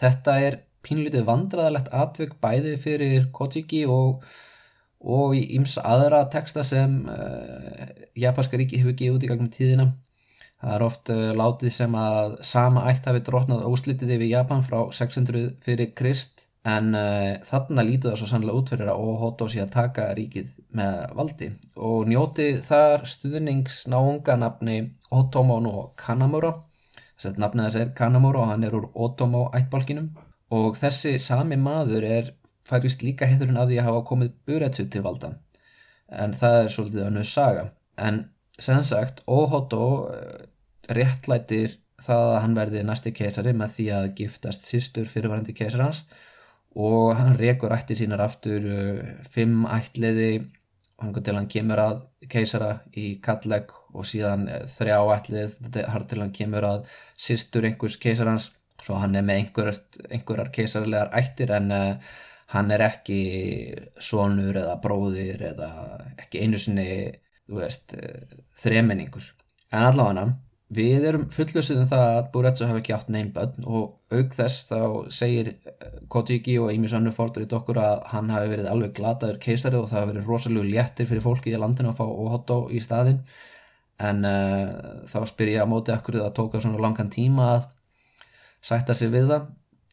Þetta 0.00 0.36
er 0.44 0.60
pínlítið 0.86 1.26
vandraðalegt 1.28 1.90
atvökk 1.92 2.36
bæði 2.40 2.76
fyrir 2.80 3.26
Kojiki 3.36 3.82
og, 3.88 4.22
og 5.00 5.34
í 5.36 5.42
yms 5.56 5.78
aðra 5.80 6.22
texta 6.32 6.64
sem 6.64 7.02
uh, 7.08 7.88
japanska 8.16 8.60
ríki 8.60 8.80
hefur 8.80 8.96
gefið 8.96 9.18
út 9.18 9.26
í 9.26 9.32
gangum 9.32 9.50
tíðina. 9.52 9.90
Það 10.60 10.76
er 10.76 10.84
oft 10.84 11.12
uh, 11.12 11.26
látið 11.36 11.74
sem 11.76 11.96
að 11.96 12.38
sama 12.48 12.86
ætt 12.92 13.08
hafi 13.08 13.24
drotnað 13.24 13.66
óslitið 13.68 14.16
yfir 14.16 14.32
Japan 14.34 14.64
frá 14.64 14.82
600 14.96 15.50
fyrir 15.64 15.92
Krist 15.96 16.49
en 16.68 16.94
uh, 16.94 17.40
þarna 17.46 17.84
lítu 17.86 18.10
það 18.10 18.18
svo 18.20 18.26
sannlega 18.28 18.60
út 18.60 18.72
fyrir 18.72 18.90
að 18.92 19.04
Ohoto 19.04 19.46
sé 19.48 19.62
að 19.62 19.72
taka 19.76 20.10
ríkið 20.16 20.50
með 20.76 20.98
valdi 21.16 21.48
og 21.80 22.10
njóti 22.10 22.48
þar 22.66 23.06
stuðningsnáunga 23.08 24.36
nafni 24.40 24.80
Otomo 25.10 25.56
no 25.64 25.90
Kanamura. 25.98 26.52
Þess 27.16 27.32
að 27.32 27.40
nafnið 27.42 27.66
þess 27.66 27.80
er 27.80 27.94
Kanamura 27.96 28.44
og 28.44 28.52
hann 28.52 28.66
er 28.68 28.76
úr 28.76 28.90
Otomo 28.92 29.46
ættbalkinum 29.56 30.12
og 30.52 30.76
þessi 30.78 31.16
sami 31.22 31.56
maður 31.56 32.04
er 32.04 32.30
færist 32.68 33.02
líka 33.02 33.26
hefðurinn 33.26 33.58
að 33.58 33.72
því 33.72 33.80
að 33.80 33.88
hafa 33.88 34.06
komið 34.12 34.36
Buretsu 34.46 34.86
til 34.92 35.02
valda. 35.06 35.34
En 36.10 36.34
það 36.36 36.60
er 36.60 36.72
svolítið 36.74 37.06
önnu 37.08 37.24
saga. 37.24 37.70
En 37.96 38.24
sem 38.60 38.82
sagt 38.84 39.24
Ohoto 39.26 39.84
uh, 40.12 40.40
réttlætir 40.92 41.78
það 42.00 42.26
að 42.34 42.40
hann 42.44 42.56
verði 42.56 42.82
næsti 42.84 43.12
keisari 43.16 43.52
með 43.56 43.76
því 43.76 43.86
að 43.96 44.10
giftast 44.20 44.68
sístur 44.68 45.08
fyrirvarandi 45.08 45.56
keisar 45.56 45.88
hans 45.88 46.04
og 46.78 47.16
hann 47.18 47.36
rekur 47.38 47.72
ætti 47.74 47.96
sínar 47.98 48.22
aftur 48.22 48.62
uh, 48.62 49.02
fimm 49.30 49.66
ætliði 49.66 50.46
hann 51.00 51.14
til 51.16 51.34
hann 51.34 51.48
kemur 51.50 51.80
að 51.82 52.02
keisara 52.30 52.72
í 52.92 53.18
kalleg 53.24 53.72
og 53.90 54.06
síðan 54.06 54.46
uh, 54.48 54.66
þrjá 54.70 54.98
ætlið 55.16 55.78
har 55.90 56.06
til 56.06 56.20
hann 56.22 56.34
kemur 56.36 56.66
að 56.68 56.90
sýstur 57.18 57.66
einhvers 57.66 57.98
keisarans. 58.00 58.50
Svo 58.80 58.96
hann 58.96 59.16
er 59.18 59.24
með 59.26 59.42
einhver, 59.42 59.74
einhverjar 60.08 60.52
keisarlegar 60.54 61.10
ættir 61.18 61.50
en 61.52 61.72
uh, 61.74 62.12
hann 62.54 62.70
er 62.70 62.86
ekki 62.86 63.18
sonur 64.00 64.56
eða 64.56 64.78
bróðir 64.82 65.42
eða 65.52 65.72
ekki 66.18 66.44
einu 66.44 66.58
sinni 66.58 66.86
veist, 67.50 67.94
þremenningur. 68.62 69.26
En 69.70 69.84
allavega 69.86 70.24
hann 70.24 70.38
Við 70.70 71.04
erum 71.08 71.24
fullustuðum 71.34 71.88
það 71.90 72.04
að 72.08 72.26
Buretsu 72.30 72.66
hafi 72.68 72.78
ekki 72.78 72.92
átt 72.94 73.08
neinn 73.10 73.32
bönn 73.34 73.64
og 73.66 74.14
auk 74.14 74.34
þess 74.36 74.68
þá 74.70 74.82
segir 75.10 75.48
eh, 75.50 75.96
Kojiki 76.12 76.54
og 76.62 76.70
Amy 76.70 76.86
í 76.86 77.46
dokkur 77.50 77.80
að 77.82 78.04
hann 78.12 78.30
hafi 78.30 78.52
verið 78.52 78.68
alveg 78.70 78.92
glataður 78.94 79.40
keisari 79.42 79.80
og 79.80 79.88
það 79.90 79.98
hafi 79.98 80.12
verið 80.12 80.28
rosalega 80.30 80.70
léttir 80.70 81.08
fyrir 81.10 81.24
fólki 81.24 81.50
í 81.50 81.58
landinu 81.58 81.90
að 81.90 81.98
fá 81.98 82.04
Ohoto 82.06 82.58
í 82.70 82.78
staðin 82.78 83.18
en 84.00 84.24
uh, 84.24 85.02
þá 85.10 85.18
spyr 85.28 85.54
ég 85.56 85.64
að 85.64 85.72
móti 85.72 85.92
akkur 85.94 86.20
það 86.20 86.36
tóka 86.38 86.60
svona 86.62 86.80
langan 86.80 87.10
tíma 87.12 87.48
að 87.56 87.66
sætta 88.64 88.94
sig 88.96 89.10
við 89.12 89.32
það. 89.32 89.48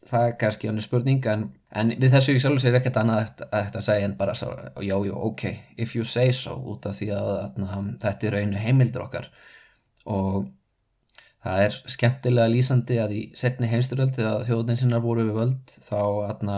Það 0.08 0.28
er 0.28 0.36
kannski 0.40 0.70
hann 0.70 0.84
spurning 0.84 1.26
en, 1.28 1.48
en 1.76 1.90
við 2.00 2.14
þessu 2.14 2.36
ég 2.38 2.44
sjálf 2.44 2.62
sér 2.64 2.78
ekkert 2.80 3.00
annað 3.02 3.26
eftir 3.26 3.82
að 3.82 3.88
segja 3.90 4.08
en 4.08 4.14
bara 4.20 4.36
svo, 4.38 4.54
já, 4.80 4.96
já, 5.04 5.16
ok, 5.28 5.44
if 5.76 5.98
you 5.98 6.06
say 6.08 6.32
so 6.32 6.54
út 6.72 6.86
af 6.88 6.96
því 6.96 7.10
að, 7.18 7.32
að 7.66 7.90
þetta 8.06 8.30
er 8.30 8.38
rauninu 8.38 8.62
heimildur 8.62 9.04
okkar. 9.10 9.28
Og 10.08 10.46
Það 11.48 11.62
er 11.64 11.76
skemmtilega 11.94 12.52
lýsandi 12.52 12.98
að 13.00 13.14
í 13.16 13.22
setni 13.40 13.70
heimsturöld 13.72 14.18
þegar 14.18 14.44
þjóðin 14.44 14.80
sinnar 14.82 15.04
voru 15.06 15.24
við 15.30 15.38
völd 15.38 15.76
þá, 15.86 16.00
atna, 16.28 16.56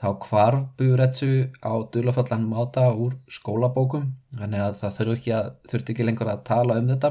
þá 0.00 0.06
kvarf 0.22 0.62
Buretsu 0.78 1.32
á 1.60 1.72
dulafallan 1.92 2.46
máta 2.48 2.86
úr 2.96 3.18
skólabókum. 3.28 4.06
Þannig 4.38 4.62
að 4.64 4.78
það 4.80 4.94
þurfti 4.96 5.18
ekki, 5.18 5.34
að, 5.36 5.50
þurfti 5.72 5.94
ekki 5.94 6.06
lengur 6.08 6.30
að 6.32 6.46
tala 6.48 6.78
um 6.80 6.88
þetta. 6.88 7.10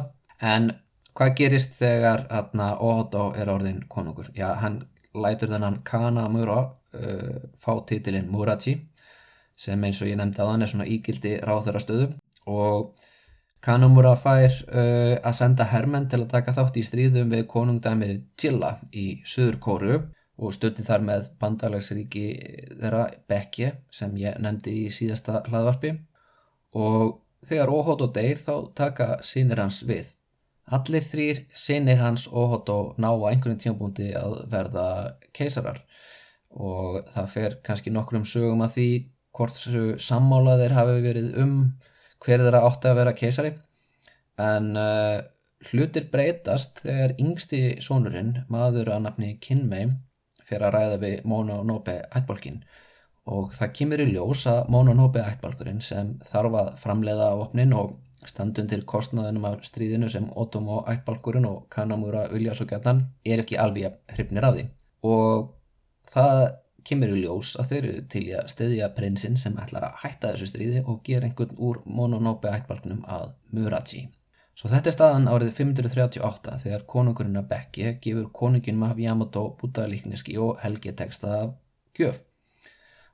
En 0.49 0.71
hvað 1.13 1.35
gerist 1.37 1.77
þegar 1.77 2.25
atna, 2.39 2.71
Ohoto 2.81 3.27
er 3.37 3.53
orðin 3.53 3.83
konungur? 3.91 4.31
Já, 4.33 4.47
hann 4.63 4.81
lætur 5.13 5.53
þennan 5.53 5.83
Kanamura 5.85 6.63
uh, 6.65 7.37
fá 7.61 7.75
titilinn 7.85 8.31
Murachi 8.33 8.79
sem 9.59 9.85
eins 9.85 10.01
og 10.01 10.09
ég 10.09 10.17
nefndi 10.17 10.41
að 10.41 10.53
hann 10.55 10.65
er 10.65 10.73
svona 10.73 10.89
ígildi 10.89 11.37
ráþöra 11.45 11.81
stöðu 11.83 12.13
og 12.49 12.95
Kanamura 13.59 14.13
fær 14.15 14.53
uh, 14.71 15.17
að 15.19 15.33
senda 15.35 15.65
hermenn 15.67 16.07
til 16.11 16.21
að 16.23 16.29
taka 16.31 16.53
þátt 16.55 16.77
í 16.79 16.83
stríðum 16.87 17.33
við 17.33 17.47
konungdæmið 17.51 18.13
Jilla 18.39 18.77
í 18.95 19.07
Suður 19.27 19.57
Kóru 19.65 19.97
og 20.39 20.53
stötti 20.55 20.85
þar 20.87 21.03
með 21.03 21.25
bandalagsríki 21.41 22.27
þeirra 22.79 23.09
Bekki 23.27 23.73
sem 23.91 24.13
ég 24.21 24.39
nefndi 24.39 24.77
í 24.85 24.93
síðasta 24.95 25.41
hlaðvarpi 25.49 25.91
og 26.79 27.19
þegar 27.43 27.73
Óhótt 27.73 28.05
og 28.05 28.15
Deyr 28.15 28.39
þá 28.39 28.53
taka 28.75 29.09
sínir 29.27 29.59
hans 29.59 29.81
við. 29.83 30.07
Allir 30.69 31.03
þrýr 31.03 31.43
sínir 31.51 31.99
hans 31.99 32.29
Óhótt 32.31 32.71
og 32.71 32.95
ná 33.01 33.09
á 33.11 33.27
einhvern 33.33 33.59
tímpunkti 33.59 34.13
að 34.15 34.39
verða 34.53 34.87
keisarar 35.35 35.83
og 36.49 37.03
það 37.11 37.31
fer 37.33 37.59
kannski 37.65 37.91
nokkrum 37.91 38.25
sögum 38.25 38.63
að 38.63 38.75
því 38.77 38.89
hvort 39.35 39.59
þessu 39.59 39.85
sammálaðir 40.01 40.73
hafi 40.77 41.01
verið 41.03 41.35
um 41.43 41.55
hver 42.25 42.43
þeirra 42.43 42.63
átti 42.67 42.89
að 42.91 42.99
vera 43.01 43.15
keisari. 43.17 43.53
En 44.39 44.75
uh, 44.79 45.19
hlutir 45.69 46.07
breytast 46.11 46.83
þegar 46.85 47.15
yngsti 47.19 47.63
sonurinn, 47.83 48.37
maður 48.51 48.93
að 48.95 49.03
nafni 49.07 49.33
Kinmei, 49.43 49.89
fyrir 50.45 50.67
að 50.69 50.75
ræða 50.75 51.01
við 51.03 51.25
Mononobe 51.29 51.99
ættbálkin 52.15 52.63
og 53.29 53.51
það 53.53 53.73
kemur 53.77 54.01
í 54.01 54.07
ljós 54.09 54.45
að 54.49 54.69
Mononobe 54.73 55.21
ættbálkurinn 55.21 55.81
sem 55.85 56.15
þarf 56.25 56.55
að 56.61 56.69
framleiða 56.81 57.27
á 57.29 57.35
opnin 57.43 57.75
og 57.77 57.97
standun 58.27 58.67
til 58.69 58.81
kostnaðunum 58.89 59.45
af 59.47 59.61
stríðinu 59.67 60.09
sem 60.11 60.25
Otomo 60.39 60.81
ættbálkurinn 60.91 61.47
og 61.47 61.67
Kanamura 61.71 62.25
vilja 62.33 62.55
svo 62.57 62.67
gætan 62.69 63.05
er 63.25 63.43
ekki 63.43 63.59
alveg 63.61 63.99
hrifnir 64.15 64.47
af 64.47 64.57
því. 64.57 64.65
Og 65.07 65.53
það 66.09 66.41
kemur 66.89 67.11
í 67.13 67.23
ljós 67.23 67.55
að 67.61 67.71
þeir 67.71 67.87
eru 67.87 68.05
til 68.13 68.23
að 68.39 68.47
stiðja 68.53 68.87
prinsinn 68.97 69.35
sem 69.37 69.57
ætlar 69.61 69.85
að 69.89 69.99
hætta 70.03 70.31
þessu 70.33 70.47
stríði 70.49 70.83
og 70.85 71.03
gera 71.05 71.27
einhvern 71.27 71.57
úr 71.57 71.81
Mononobe 71.85 72.51
ættbalgnum 72.51 73.03
að 73.05 73.27
Muraji. 73.53 74.07
Svo 74.57 74.71
þetta 74.71 74.91
er 74.91 74.95
staðan 74.95 75.29
árið 75.31 75.51
538 75.59 76.55
þegar 76.63 76.87
konungurinn 76.93 77.39
að 77.39 77.51
Bekki 77.51 77.93
gefur 78.03 78.31
konungin 78.35 78.79
Mahav 78.81 78.99
Yamato 78.99 79.45
bútaðalíkniski 79.61 80.35
og 80.41 80.57
helgeteksta 80.63 81.35
af 81.43 81.53
gjöf. 81.95 82.19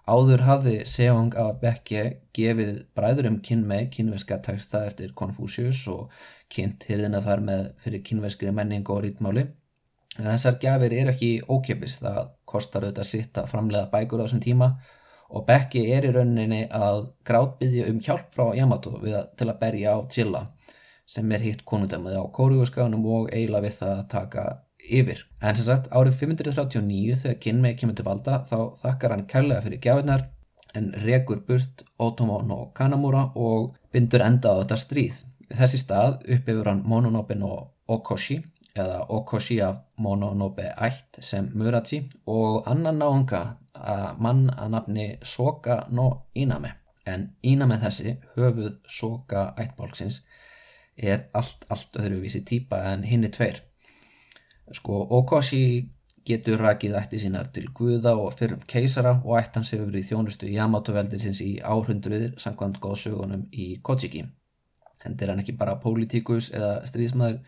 Áður 0.06 0.46
hafði 0.46 0.78
Seong 0.90 1.36
af 1.42 1.60
Bekki 1.62 2.02
gefið 2.38 2.80
bræðurum 2.98 3.42
kynmei 3.46 3.90
kynveska 3.94 4.40
teksta 4.46 4.86
eftir 4.90 5.14
Confucius 5.18 5.84
og 5.92 6.14
kynnt 6.54 6.88
hirðina 6.90 7.22
þar 7.26 7.46
með 7.46 7.70
fyrir 7.84 8.04
kynveskri 8.06 8.54
menning 8.54 8.86
og 8.90 9.04
rítmáli 9.06 9.48
En 10.16 10.30
þessar 10.30 10.56
gafir 10.62 10.94
eru 10.96 11.12
ekki 11.12 11.30
ókjöpis, 11.52 11.98
það 12.00 12.20
kostar 12.56 12.88
auðvitað 12.88 13.12
sitt 13.12 13.42
að 13.42 13.52
framlega 13.52 13.92
bækur 13.92 14.24
á 14.24 14.26
þessum 14.26 14.44
tíma 14.48 14.72
og 15.36 15.46
Becky 15.48 15.86
er 15.92 16.06
í 16.08 16.14
rauninni 16.16 16.66
að 16.74 17.08
grátbyðja 17.28 17.88
um 17.92 18.02
hjálp 18.04 18.34
frá 18.36 18.52
Yamato 18.58 18.98
að, 19.02 19.32
til 19.38 19.50
að 19.50 19.60
berja 19.62 19.96
á 19.98 20.00
Chilla 20.12 20.44
sem 21.06 21.32
er 21.34 21.44
hitt 21.46 21.66
konundamöði 21.70 22.22
á 22.22 22.26
kóriúskaunum 22.34 23.06
og 23.06 23.28
eiginlega 23.34 23.68
við 23.68 23.76
það 23.80 23.92
að 23.96 24.08
taka 24.14 24.46
yfir. 24.86 25.22
En 25.42 25.58
sem 25.58 25.68
sagt 25.68 25.90
árið 25.94 26.18
539 26.22 27.20
þegar 27.22 27.38
Kinmei 27.42 27.76
kemur 27.78 27.98
til 27.98 28.08
valda 28.08 28.42
þá 28.50 28.58
þakkar 28.82 29.16
hann 29.16 29.28
kærlega 29.30 29.66
fyrir 29.66 29.82
gafinnar 29.84 30.26
en 30.76 30.92
regur 31.06 31.42
burt 31.48 31.86
Otomo 32.02 32.42
no 32.46 32.72
Kanamura 32.78 33.30
og 33.36 33.76
bindur 33.94 34.26
enda 34.26 34.56
á 34.58 34.60
þetta 34.62 34.80
stríð. 34.82 35.22
Þessi 35.54 35.82
stað 35.82 36.26
uppifur 36.26 36.72
hann 36.72 36.84
Mononobe 36.86 37.38
no 37.38 37.54
Okoshi 37.88 38.42
eða 38.76 39.06
Okoshi 39.10 39.60
af 39.64 39.78
Mononobe 39.98 40.68
ætt 40.82 41.20
sem 41.24 41.52
Murachi 41.56 42.02
og 42.28 42.68
annan 42.68 43.00
náunga 43.00 43.44
mann 44.20 44.50
að 44.50 44.72
nafni 44.74 45.08
Soka 45.24 45.86
no 45.90 46.26
Iname. 46.36 46.76
En 47.06 47.30
Iname 47.44 47.78
þessi 47.80 48.18
höfuð 48.36 48.78
Soka 48.90 49.54
ættbólksins 49.58 50.22
er 50.98 51.28
allt, 51.34 51.66
allt 51.70 51.98
öðruvísi 52.00 52.44
týpa 52.46 52.82
en 52.92 53.04
hinn 53.04 53.24
er 53.24 53.34
tveir. 53.36 53.62
Sko 54.74 55.04
Okoshi 55.20 55.92
getur 56.26 56.60
rakið 56.60 56.96
ætti 56.98 57.20
sínar 57.22 57.52
til 57.54 57.68
Guða 57.76 58.16
og 58.18 58.34
fyrrum 58.40 58.64
keisara 58.68 59.20
og 59.24 59.38
ætt 59.40 59.60
hans 59.60 59.72
hefur 59.76 59.92
verið 59.92 60.10
þjónustu 60.10 60.50
Yamato-veldinsins 60.50 61.42
í 61.46 61.52
áhrundruðir 61.62 62.40
samkvæmt 62.42 62.80
góðsögunum 62.82 63.46
í 63.54 63.76
Kojiki. 63.86 64.24
Hendur 65.06 65.32
hann 65.32 65.44
ekki 65.44 65.54
bara 65.60 65.78
pólitíkus 65.84 66.50
eða 66.56 66.80
stríðsmaður 66.90 67.44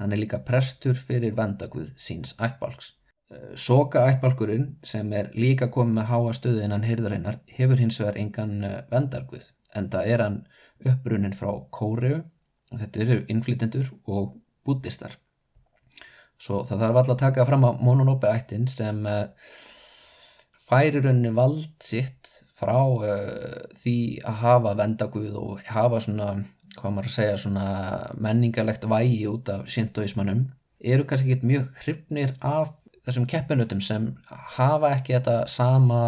Hann 0.00 0.16
er 0.16 0.22
líka 0.22 0.40
prestur 0.44 0.96
fyrir 0.96 1.36
vendaguð 1.36 1.92
síns 2.00 2.32
ættbalks. 2.40 2.94
Eh, 3.30 3.54
Soka 3.54 4.06
ættbalkurinn 4.08 4.78
sem 4.82 5.12
er 5.12 5.30
líka 5.36 5.70
komið 5.70 6.00
með 6.00 6.10
háa 6.10 6.34
stöðu 6.38 6.64
innan 6.66 6.86
hyrðarinnar 6.88 7.40
hefur 7.58 7.82
hins 7.82 8.00
vegar 8.00 8.18
engan 8.18 8.64
eh, 8.64 8.78
vendarguð 8.90 9.50
en 9.76 9.90
það 9.92 10.12
er 10.14 10.24
hann 10.24 10.38
uppbrunnin 10.84 11.36
frá 11.36 11.52
Kóreu. 11.70 12.22
Þetta 12.70 13.02
eru 13.02 13.18
innflytendur 13.32 13.90
og 14.06 14.38
bútistar. 14.66 15.16
Svo 16.40 16.62
það 16.64 16.84
þarf 16.84 17.00
alltaf 17.00 17.16
að 17.16 17.22
taka 17.24 17.46
fram 17.48 17.66
á 17.68 17.70
Mononobe 17.84 18.30
ættin 18.32 18.68
sem 18.70 19.02
uh, 19.04 19.26
færir 20.70 21.04
henni 21.04 21.32
vald 21.36 21.74
sitt 21.84 22.30
frá 22.56 22.78
uh, 22.80 23.58
því 23.76 23.96
að 24.24 24.38
hafa 24.44 24.76
vendaguð 24.78 25.36
og 25.40 25.66
hafa 25.68 26.00
svona, 26.06 26.30
hvað 26.76 26.94
maður 26.94 27.10
að 27.10 27.16
segja, 27.16 27.38
svona 27.40 27.66
menningarlegt 28.20 28.86
vægi 28.90 29.24
út 29.30 29.50
af 29.52 29.66
síntóismannum 29.70 30.46
eru 30.80 31.06
kannski 31.08 31.34
ekki 31.34 31.48
mjög 31.50 31.82
hrifnir 31.82 32.36
af 32.40 32.74
þessum 33.06 33.26
keppinutum 33.28 33.80
sem 33.84 34.10
hafa 34.56 34.94
ekki 34.96 35.16
þetta 35.16 35.36
sama 35.50 36.02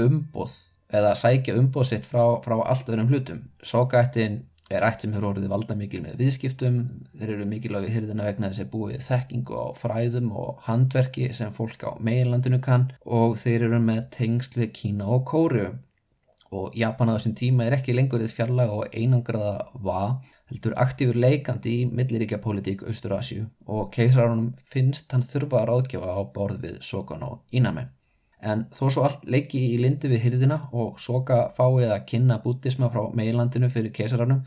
umboð 0.00 0.54
eða 0.92 1.12
sækja 1.16 1.56
umboð 1.58 1.88
sitt 1.88 2.08
frá, 2.08 2.38
frá 2.44 2.58
allt 2.60 2.88
verðum 2.88 3.12
hlutum. 3.12 3.44
Sókaættin 3.64 4.42
er 4.72 4.84
ætt 4.86 5.04
sem 5.04 5.12
hefur 5.12 5.32
orðið 5.32 5.52
valda 5.52 5.76
mikil 5.76 6.02
með 6.04 6.20
viðskiptum, 6.20 6.76
þeir 7.18 7.34
eru 7.34 7.46
mikilvæg 7.48 7.86
við 7.86 7.96
hyrðina 7.96 8.26
vegna 8.28 8.50
þess 8.52 8.64
að 8.64 8.70
búið 8.72 9.06
þekkingu 9.06 9.58
á 9.58 9.66
fræðum 9.80 10.30
og 10.42 10.62
handverki 10.68 11.28
sem 11.36 11.52
fólk 11.56 11.84
á 11.84 11.90
meilandinu 12.00 12.60
kann 12.64 12.90
og 13.04 13.36
þeir 13.40 13.68
eru 13.68 13.80
með 13.84 14.04
tengst 14.16 14.56
við 14.56 14.72
Kína 14.78 15.08
og 15.12 15.26
Kóru 15.28 15.66
og 16.52 16.76
Japan 16.76 17.10
á 17.10 17.16
þessum 17.16 17.34
tíma 17.38 17.66
er 17.66 17.78
ekki 17.78 17.94
lengur 17.96 18.20
þið 18.22 18.34
fjarlaga 18.36 18.76
og 18.82 18.96
einangraða 18.96 19.54
va, 19.86 20.02
heldur 20.52 20.76
aktífur 20.84 21.18
leikandi 21.24 21.78
í 21.80 21.88
milliríkja 21.88 22.42
politík 22.44 22.84
Austur-Asju 22.84 23.46
og 23.72 23.88
keisararunum 23.94 24.52
finnst 24.72 25.12
hann 25.16 25.24
þurfa 25.24 25.62
að 25.62 25.68
ráðgjafa 25.72 26.14
á 26.16 26.20
borð 26.36 26.62
við 26.66 26.78
Sokon 26.84 27.24
og 27.28 27.56
Iname. 27.56 27.88
En 28.42 28.66
þó 28.74 28.88
svo 28.90 29.04
allt 29.06 29.24
leiki 29.30 29.60
í 29.70 29.78
lindi 29.78 30.10
við 30.10 30.24
hyrðina 30.26 30.58
og 30.74 30.98
Soka 31.00 31.44
fáið 31.56 31.92
að 31.94 32.06
kynna 32.10 32.40
bútisma 32.42 32.88
frá 32.90 33.04
meilandinu 33.14 33.70
fyrir 33.70 33.94
keisararunum, 33.94 34.42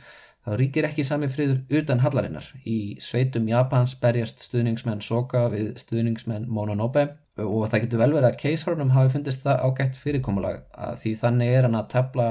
þá 0.45 0.55
ríkir 0.59 0.85
ekki 0.85 1.03
sami 1.05 1.27
friður 1.31 1.63
utan 1.79 2.01
hallarinnar. 2.03 2.47
Í 2.69 2.97
sveitum 3.01 3.47
Japans 3.49 3.95
berjast 4.01 4.43
stuðningsmenn 4.45 5.01
Soka 5.01 5.47
við 5.53 5.71
stuðningsmenn 5.81 6.45
Mononobe 6.53 7.07
og 7.41 7.65
það 7.71 7.85
getur 7.85 8.01
vel 8.03 8.11
verið 8.13 8.29
að 8.29 8.41
keisarunum 8.43 8.93
hafi 8.95 9.15
fundist 9.15 9.43
það 9.43 9.63
ágætt 9.65 9.97
fyrirkomulag 9.99 10.61
að 10.87 10.99
því 11.01 11.13
þannig 11.23 11.55
er 11.55 11.67
hann 11.67 11.79
að 11.79 11.89
tefla 11.95 12.27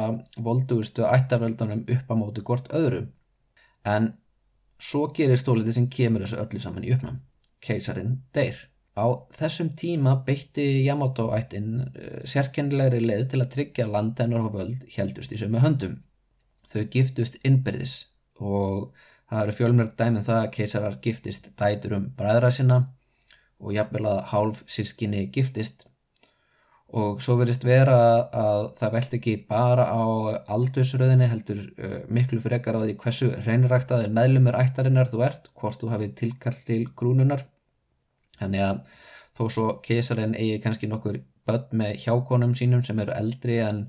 voldugustu 0.46 1.08
ættarveldunum 1.08 1.82
upp 1.96 2.14
á 2.14 2.14
móti 2.20 2.46
gort 2.46 2.70
öðru. 2.72 3.02
En 3.84 4.14
svo 4.80 5.08
gerir 5.16 5.40
stóliti 5.40 5.74
sem 5.74 5.90
kemur 5.90 6.24
þessu 6.24 6.38
öllu 6.40 6.62
saman 6.62 6.86
í 6.86 6.94
uppnám. 6.94 7.18
Keisarin 7.64 8.20
deyr. 8.36 8.56
Á 8.94 9.10
þessum 9.34 9.72
tíma 9.74 10.14
beitti 10.22 10.84
Yamato 10.86 11.32
ættin 11.34 11.80
uh, 11.82 12.20
sérkennilegri 12.30 13.02
leið 13.02 13.24
til 13.32 13.40
að 13.42 13.54
tryggja 13.56 13.88
landennar 13.90 14.46
og 14.46 14.54
völd 14.54 14.84
heldust 14.94 15.34
í 15.34 15.40
sömu 15.40 15.58
höndum 15.64 15.98
þau 16.74 16.84
giftust 16.90 17.38
innbyrðis 17.46 17.94
og 18.42 18.90
það 19.30 19.40
eru 19.42 19.56
fjölmjörg 19.58 19.96
dæmið 19.98 20.20
um 20.20 20.26
það 20.28 20.42
að 20.42 20.52
keisarar 20.58 21.00
giftist 21.04 21.50
dætur 21.60 21.96
um 21.98 22.06
bræðra 22.18 22.50
sinna 22.54 22.84
og 23.64 23.74
jafnvel 23.74 24.06
að 24.10 24.22
hálf 24.32 24.62
sískinni 24.70 25.26
giftist. 25.34 25.86
Og 26.94 27.22
svo 27.24 27.34
verist 27.40 27.64
vera 27.66 27.96
að 28.38 28.68
það 28.78 28.92
velt 28.94 29.14
ekki 29.18 29.32
bara 29.48 29.86
á 29.90 30.04
aldursröðinni 30.54 31.26
heldur 31.30 31.62
uh, 31.74 31.96
miklu 32.06 32.38
frekar 32.44 32.78
á 32.78 32.84
því 32.84 32.94
hversu 33.00 33.30
reynræktaðir 33.46 34.12
meðlumur 34.14 34.58
ættarinnar 34.60 35.10
þú 35.10 35.24
ert, 35.26 35.48
hvort 35.58 35.80
þú 35.80 35.90
hafið 35.90 36.14
tilkall 36.20 36.60
til 36.68 36.84
grúnunar 36.94 37.46
þannig 38.38 38.66
að 38.68 38.82
þó 39.34 39.44
svo 39.50 39.66
keisarinn 39.82 40.36
eigi 40.38 40.60
kannski 40.62 40.90
nokkur 40.90 41.18
börn 41.48 41.80
með 41.80 41.98
hjákonum 42.04 42.54
sínum 42.58 42.84
sem 42.86 43.00
eru 43.02 43.14
eldri 43.16 43.58
en 43.64 43.86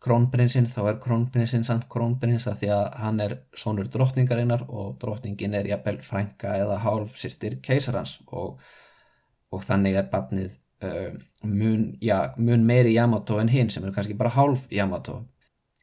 krónprinsinn 0.00 0.68
þá 0.70 0.80
er 0.88 1.00
krónprinsinn 1.04 1.64
samt 1.66 1.88
krónprins 1.92 2.46
að 2.48 2.62
því 2.62 2.70
að 2.76 2.84
hann 3.02 3.20
er 3.20 3.34
sonur 3.56 3.88
drottningarinnar 3.92 4.64
og 4.68 4.94
drottningin 5.02 5.56
er 5.58 5.68
jafnvel 5.68 5.98
frænka 6.04 6.54
eða 6.62 6.78
hálf 6.84 7.18
sýstir 7.20 7.58
keisarans 7.64 8.18
og 8.32 8.62
og 9.50 9.64
þannig 9.66 9.98
er 9.98 10.08
barnið 10.10 10.54
uh, 10.86 11.16
mun, 11.44 11.86
já, 12.02 12.32
mun 12.38 12.66
meiri 12.66 12.94
Yamato 12.94 13.40
en 13.40 13.50
hinn 13.50 13.70
sem 13.70 13.84
eru 13.84 13.94
kannski 13.96 14.16
bara 14.18 14.34
hálf 14.36 14.66
Yamato. 14.72 15.20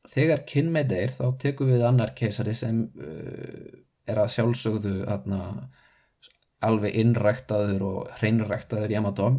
Þegar 0.08 0.46
kynmei 0.48 0.86
deyr 0.88 1.12
þá 1.12 1.26
tekum 1.42 1.72
við 1.74 1.84
annar 1.88 2.14
keisari 2.16 2.56
sem 2.56 2.86
uh, 2.96 3.68
er 4.08 4.24
að 4.24 4.34
sjálfsögðu 4.38 5.02
atna, 5.12 5.42
alveg 6.64 6.96
innræktaður 7.04 7.84
og 7.86 8.14
hreinræktaður 8.22 8.96
Yamato 8.96 9.32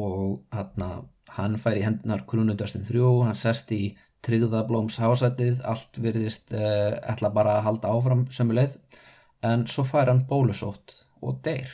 og 0.00 0.46
atna, 0.50 1.02
hann 1.36 1.58
fær 1.60 1.78
í 1.80 1.84
hendunar 1.86 2.24
krúnundastin 2.28 2.86
þrjú, 2.86 3.10
hann 3.26 3.38
sest 3.38 3.72
í 3.74 3.96
tryggðablóms 4.22 5.00
hásætið, 5.02 5.62
allt 5.66 5.98
virðist 5.98 6.54
uh, 6.54 6.94
ætla 7.10 7.32
bara 7.34 7.58
að 7.58 7.66
halda 7.66 7.92
áfram 7.96 8.26
sömuleið 8.30 8.78
en 9.42 9.66
svo 9.70 9.84
fær 9.88 10.12
hann 10.12 10.24
bólusótt 10.28 10.94
og 11.22 11.40
deyr. 11.42 11.70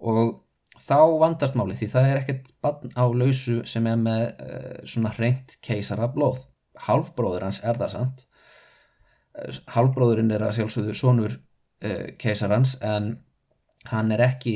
Og 0.00 0.40
þá 0.80 1.00
vandast 1.20 1.56
máli 1.58 1.76
því 1.76 1.88
það 1.92 2.08
er 2.08 2.20
ekkert 2.22 2.50
bann 2.64 2.94
á 2.96 3.04
lausu 3.08 3.60
sem 3.68 3.86
er 3.88 4.00
með 4.00 4.24
uh, 4.28 4.80
svona 4.88 5.12
reynt 5.16 5.56
keisara 5.64 6.08
blóð 6.12 6.46
halvbróður 6.86 7.48
hans 7.48 7.60
er 7.66 7.78
það 7.80 7.94
sant 7.94 8.24
uh, 8.24 9.60
halvbróðurinn 9.74 10.32
er 10.34 10.46
að 10.46 10.56
sjálfsögðu 10.58 10.96
sonur 10.96 11.36
uh, 11.36 12.06
keisarans 12.20 12.76
en 12.80 13.12
hann 13.88 14.12
er 14.12 14.20
ekki 14.26 14.54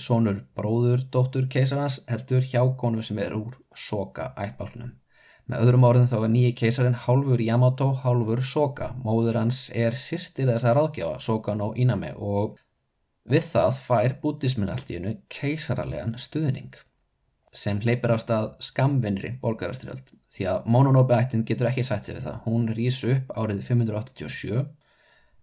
sonur 0.00 0.40
bróður 0.56 1.04
dóttur 1.12 1.48
keisarans 1.52 2.00
heldur 2.08 2.42
hjá 2.42 2.62
konu 2.80 3.02
sem 3.04 3.18
er 3.20 3.36
úr 3.36 3.58
soka 3.76 4.32
ættbálnum 4.40 4.94
með 5.44 5.60
öðrum 5.66 5.84
orðin 5.84 6.08
þá 6.08 6.18
er 6.22 6.30
nýji 6.32 6.52
keisarin 6.56 6.94
hálfur 6.96 7.40
Yamato, 7.44 7.90
hálfur 8.00 8.40
soka. 8.48 8.94
Móður 9.04 9.42
hans 9.42 9.66
er 9.76 9.92
sýstir 9.92 10.48
þess 10.48 10.64
að 10.64 10.78
ráðgjáfa 10.78 11.18
soka 11.20 11.52
no 11.52 11.74
Iname 11.76 12.14
og 12.16 12.54
Við 13.24 13.46
það 13.54 13.78
fær 13.86 14.14
bútismin 14.20 14.68
allt 14.68 14.90
í 14.92 14.98
hennu 14.98 15.14
keisaralegan 15.32 16.18
stuðning 16.20 16.74
sem 17.56 17.78
hleypir 17.80 18.12
á 18.12 18.18
stað 18.20 18.50
skamvinnri 18.66 19.30
borgarastrjöld 19.40 20.10
því 20.34 20.48
að 20.50 20.66
Mononobe 20.74 21.16
ættin 21.16 21.44
getur 21.48 21.70
ekki 21.70 21.86
sætt 21.86 22.04
sig 22.04 22.18
við 22.18 22.26
það. 22.26 22.40
Hún 22.44 22.66
rýs 22.76 22.98
upp 23.08 23.32
árið 23.32 23.62
587 23.70 24.60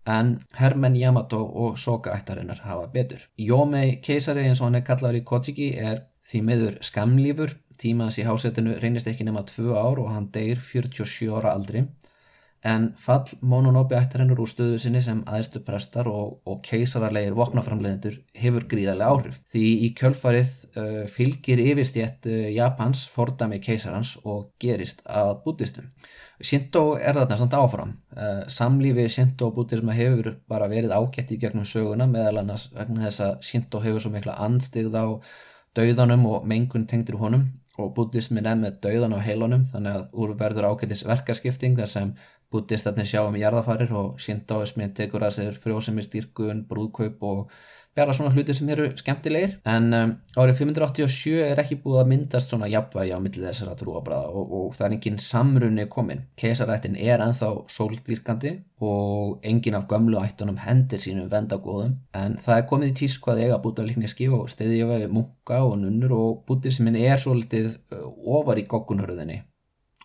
en 0.07 0.39
Hermen 0.57 0.95
Yamato 0.95 1.41
og 1.45 1.77
Soka 1.79 2.15
ættarinnar 2.17 2.61
hafa 2.65 2.87
betur. 2.93 3.27
Yomei 3.37 3.99
keisari 4.01 4.47
eins 4.47 4.61
og 4.61 4.69
hann 4.69 4.79
er 4.81 4.85
kallaður 4.87 5.21
í 5.21 5.23
Kojiki 5.23 5.69
er 5.77 6.05
því 6.25 6.43
miður 6.47 6.77
skamlífur. 6.81 7.57
Tímaðs 7.81 8.19
í 8.21 8.27
hásetinu 8.27 8.75
reynist 8.81 9.07
ekki 9.09 9.25
nema 9.25 9.41
2 9.47 9.73
ár 9.73 9.99
og 10.03 10.11
hann 10.13 10.29
deyr 10.33 10.59
47 10.61 11.31
ára 11.33 11.55
aldri 11.55 11.87
en 12.61 12.91
fall 13.01 13.25
Mononobe 13.41 13.97
ættarinnar 13.97 14.39
úr 14.41 14.49
stöðu 14.49 14.77
sinni 14.81 15.01
sem 15.01 15.23
aðeistu 15.25 15.63
prestar 15.65 16.07
og, 16.11 16.39
og 16.45 16.59
keisararlegir 16.65 17.33
vopnaframleðendur 17.37 18.19
hefur 18.37 18.67
gríðarlega 18.69 19.09
áhrif. 19.09 19.39
Því 19.49 19.63
í 19.87 19.91
kjölfarið 19.97 20.51
uh, 20.77 20.97
fylgir 21.09 21.61
yfirstjætt 21.63 22.29
uh, 22.29 22.49
Japans 22.53 23.07
fordami 23.09 23.57
keisarans 23.63 24.13
og 24.21 24.51
gerist 24.61 25.01
að 25.09 25.39
bútistum. 25.45 25.87
Shinto 26.41 26.83
er 26.97 27.17
þarna 27.17 27.37
samt 27.39 27.55
áfram. 27.57 27.95
Uh, 28.13 28.43
samlífi 28.49 29.07
Shinto 29.09 29.49
og 29.49 29.57
bútisma 29.57 29.95
hefur 29.97 30.35
bara 30.49 30.69
verið 30.69 30.93
ágætt 30.93 31.33
í 31.33 31.39
gegnum 31.41 31.65
söguna 31.65 32.05
meðal 32.09 32.43
annars 32.43 32.67
vegna 32.75 33.07
þess 33.07 33.25
að 33.25 33.39
Shinto 33.47 33.81
hefur 33.81 34.05
svo 34.05 34.13
mikla 34.13 34.37
anstigð 34.45 34.93
á 34.93 35.05
dauðanum 35.77 36.27
og 36.29 36.45
mengun 36.45 36.85
tengdur 36.85 37.17
honum 37.21 37.47
og 37.79 37.93
bútismin 37.95 38.45
er 38.45 38.57
með 38.59 38.81
dauðan 38.83 39.15
á 39.15 39.19
heilunum 39.23 39.63
þannig 39.69 39.97
að 39.97 40.19
úr 40.21 40.33
verður 40.37 40.67
ágættis 40.71 41.05
verkaskipting 41.07 41.77
þar 41.79 41.89
sem 41.89 42.13
Bútistarnir 42.51 43.07
sjá 43.07 43.21
um 43.23 43.37
jarðafarir 43.39 43.93
og 43.95 44.17
síndáismin 44.19 44.95
tekur 44.97 45.23
að 45.23 45.37
sér 45.37 45.59
frjósemi 45.63 46.03
styrkun, 46.03 46.65
brúðkaup 46.67 47.23
og 47.23 47.45
bjara 47.95 48.13
svona 48.15 48.31
hluti 48.31 48.53
sem 48.55 48.69
eru 48.71 48.87
skemmtilegir. 48.99 49.57
En 49.67 49.91
um, 49.95 50.13
árið 50.39 50.61
587 50.61 51.41
er 51.43 51.59
ekki 51.63 51.79
búið 51.83 52.01
að 52.01 52.11
myndast 52.11 52.53
svona 52.53 52.69
jafnvægi 52.71 53.15
á 53.15 53.19
millið 53.23 53.47
þessara 53.49 53.75
trúabræða 53.79 54.31
og, 54.31 54.55
og 54.57 54.77
það 54.77 54.87
er 54.87 54.95
enginn 54.97 55.19
samrunni 55.25 55.87
komin. 55.91 56.23
Kesarættin 56.39 56.95
er 56.95 57.23
enþá 57.25 57.51
sóldýrkandi 57.75 58.55
og 58.87 59.43
enginn 59.47 59.77
af 59.77 59.87
gömlu 59.91 60.21
ættunum 60.23 60.61
hendir 60.63 61.03
sínum 61.03 61.29
vendagóðum. 61.31 61.97
En 62.17 62.39
það 62.41 62.57
er 62.57 62.67
komið 62.71 62.93
í 62.93 62.97
tísk 63.03 63.27
hvað 63.27 63.45
eiga 63.45 63.61
búta 63.63 63.85
líkniski 63.85 64.31
og 64.31 64.47
stiðið 64.53 64.95
við 64.95 65.07
munka 65.19 65.61
og 65.67 65.77
nunnur 65.83 66.17
og 66.17 66.43
bútismin 66.47 66.99
er 66.99 67.19
svolítið 67.19 67.75
ofar 68.39 68.61
í 68.61 68.67
goggunhörðinni 68.71 69.41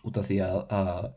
út 0.07 0.21
af 0.21 0.29
því 0.29 0.39
að, 0.45 0.61
að 0.73 1.09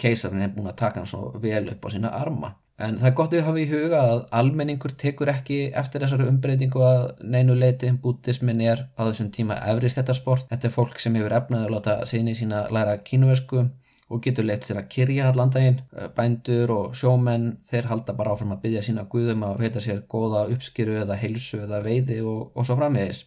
keisarinn 0.00 0.44
hefði 0.44 0.56
búin 0.56 0.72
að 0.72 0.80
taka 0.82 1.02
hann 1.02 1.10
svo 1.10 1.30
vel 1.42 1.66
upp 1.72 1.86
á 1.86 1.88
sína 1.94 2.14
arma. 2.18 2.54
En 2.78 3.00
það 3.00 3.08
er 3.08 3.14
gott 3.18 3.32
að 3.32 3.40
við 3.40 3.46
hafa 3.48 3.58
í 3.58 3.70
huga 3.72 4.00
að 4.06 4.20
almenningur 4.38 4.92
tekur 5.02 5.30
ekki 5.32 5.56
eftir 5.80 6.04
þessari 6.04 6.28
umbreytingu 6.30 6.82
að 6.86 7.00
neinu 7.26 7.56
leiti 7.58 7.90
bútismin 8.04 8.62
er 8.62 8.84
á 8.94 9.02
þessum 9.02 9.32
tíma 9.34 9.56
efrist 9.72 9.98
þetta 9.98 10.14
sport. 10.14 10.46
Þetta 10.52 10.68
er 10.68 10.74
fólk 10.76 11.02
sem 11.02 11.16
hefur 11.18 11.34
efnaði 11.40 11.66
að 11.66 11.74
láta 11.74 11.96
sinni 12.06 12.36
sína 12.38 12.68
læra 12.70 12.94
kínuversku 13.08 13.64
og 14.08 14.22
getur 14.24 14.46
leitt 14.46 14.68
sér 14.68 14.78
að 14.84 14.92
kyrja 14.94 15.26
allan 15.32 15.50
daginn. 15.56 15.80
Bændur 16.14 16.70
og 16.76 16.94
sjómenn 16.96 17.50
þeir 17.66 17.90
halda 17.90 18.14
bara 18.20 18.36
áfram 18.36 18.54
að 18.54 18.62
byggja 18.68 18.84
sína 18.86 19.08
guðum 19.10 19.42
að 19.48 19.58
veita 19.64 19.82
sér 19.82 20.04
góða 20.14 20.46
uppskýru 20.54 21.00
eða 21.02 21.18
heilsu 21.18 21.64
eða 21.66 21.82
veiði 21.82 22.22
og, 22.22 22.52
og 22.54 22.68
svo 22.68 22.78
framvegis. 22.78 23.24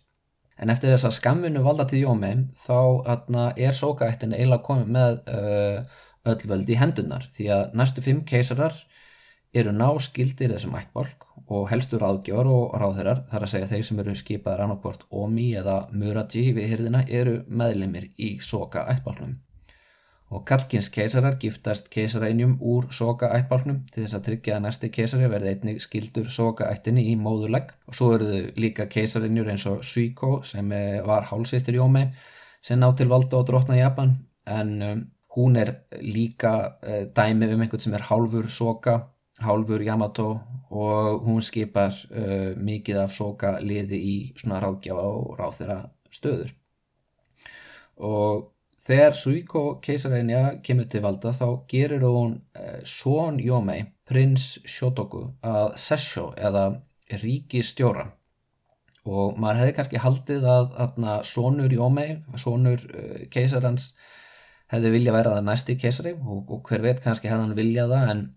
En 0.60 0.70
eftir 0.70 0.92
þess 0.94 1.08
að 1.10 1.18
skamminu 1.18 1.64
valda 1.66 1.88
til 1.90 2.04
Jómi 2.04 2.32
þá 2.66 2.80
atna, 3.14 3.46
er 3.58 3.76
sókaættin 3.78 4.36
eiginlega 4.36 4.66
komið 4.68 4.92
með 4.98 5.22
uh, 5.32 6.00
öll 6.32 6.48
völd 6.52 6.70
í 6.70 6.78
hendunar 6.78 7.28
því 7.34 7.48
að 7.56 7.78
næstu 7.80 8.04
fimm 8.06 8.24
keisarar 8.30 8.76
eru 9.58 9.74
náskildir 9.76 10.54
þessum 10.54 10.78
ættbálk 10.80 11.26
og 11.52 11.68
helstur 11.72 12.06
aðgjör 12.08 12.48
og 12.48 12.76
ráðherrar 12.80 13.24
þar 13.32 13.46
að 13.46 13.54
segja 13.54 13.72
þeir 13.74 13.88
sem 13.88 14.04
eru 14.04 14.16
skipaðar 14.16 14.66
annarkvort 14.66 15.08
Omi 15.10 15.50
eða 15.60 15.82
Muraji 15.92 16.52
við 16.56 16.70
hyrðina 16.72 17.04
eru 17.10 17.42
meðlemið 17.50 18.12
í 18.16 18.36
soka 18.44 18.86
ættbálknum. 18.94 19.40
Og 20.32 20.46
Kalkins 20.48 20.88
keisarar 20.90 21.36
giftast 21.40 21.90
keisarænjum 21.92 22.54
úr 22.64 22.86
soka 22.96 23.28
ættbálknum 23.36 23.82
til 23.92 24.06
þess 24.06 24.16
að 24.16 24.28
tryggja 24.28 24.58
að 24.58 24.66
næsti 24.66 24.90
keisari 24.96 25.28
verði 25.32 25.56
einnig 25.56 25.82
skildur 25.84 26.30
soka 26.32 26.70
ættinni 26.72 27.04
í 27.12 27.18
móðulegg 27.20 27.74
og 27.90 27.98
svo 27.98 28.14
eru 28.16 28.30
þau 28.30 28.62
líka 28.64 28.86
keisarænjur 28.94 29.50
eins 29.52 29.66
og 29.68 29.84
Suiko 29.84 30.38
sem 30.48 30.72
var 31.08 31.28
hálsistir 31.32 31.76
í 31.76 31.84
Omi 31.84 32.06
sem 32.64 32.80
ná 32.80 32.88
til 32.96 33.10
valda 33.12 33.42
og 33.42 33.50
drotna 33.50 33.76
í 33.76 33.82
Japan. 33.82 34.14
En 34.48 34.72
um, 34.86 35.04
hún 35.36 35.58
er 35.60 35.74
líka 36.00 36.54
uh, 36.80 37.04
dæmi 37.12 37.52
um 37.52 37.66
einhvern 37.66 37.84
sem 37.84 37.98
er 37.98 38.08
hálfur 38.08 38.48
soka 38.50 39.02
hálfur 39.42 39.84
Yamato 39.84 40.30
og 40.72 41.26
hún 41.26 41.42
skipar 41.44 41.92
uh, 42.12 42.56
mikið 42.56 43.04
af 43.04 43.14
soka 43.16 43.58
liði 43.60 44.00
í 44.00 44.16
svona 44.40 44.62
ráðgjáfa 44.64 45.06
og 45.12 45.38
ráð 45.40 45.60
þeirra 45.60 45.80
stöður 46.12 46.56
og 48.02 48.51
þegar 48.82 49.18
Suiko 49.18 49.64
keisaræðinja 49.84 50.44
kemur 50.66 50.88
til 50.92 51.04
valda 51.06 51.34
þá 51.38 51.46
gerir 51.72 52.06
hún 52.06 52.38
uh, 52.58 52.80
Son 52.88 53.40
Yomei 53.42 53.86
prins 54.08 54.56
Shotoku 54.66 55.28
að 55.46 55.78
Sessho 55.82 56.32
eða 56.38 56.66
ríkistjóra 57.22 58.10
og 59.06 59.38
maður 59.42 59.64
hefði 59.64 59.78
kannski 59.78 60.02
haldið 60.02 60.44
að, 60.46 60.76
að 60.78 61.24
sonur 61.26 61.74
Yomei, 61.74 62.20
sonur 62.38 62.84
uh, 62.92 63.24
keisarans 63.34 63.94
hefði 64.72 64.94
vilja 64.94 65.16
verið 65.16 65.40
að 65.40 65.48
næsti 65.50 65.78
keisari 65.80 66.14
og, 66.16 66.46
og 66.48 66.70
hver 66.70 66.86
veit 66.86 67.02
kannski 67.04 67.32
hefði 67.32 67.48
hann 67.48 67.58
viljað 67.58 67.96
það 67.96 68.14
en 68.14 68.30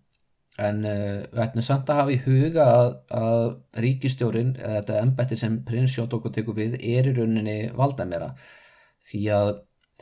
en 0.63 0.85
uh, 0.87 1.23
við 1.33 1.43
ætlum 1.45 1.67
samt 1.67 1.91
að 1.91 2.01
hafa 2.01 2.15
í 2.15 2.21
huga 2.25 2.65
að, 2.71 2.91
að 3.19 3.45
ríkistjórin 3.85 4.53
eða 4.59 4.75
þetta 4.77 4.99
embætti 5.03 5.39
sem 5.41 5.57
prins 5.67 5.95
Sjótokko 5.95 6.31
tekur 6.35 6.59
við 6.59 6.77
er 6.79 7.09
í 7.11 7.15
rauninni 7.17 7.57
valdamera. 7.75 8.33
Því 9.05 9.23
að, 9.35 9.51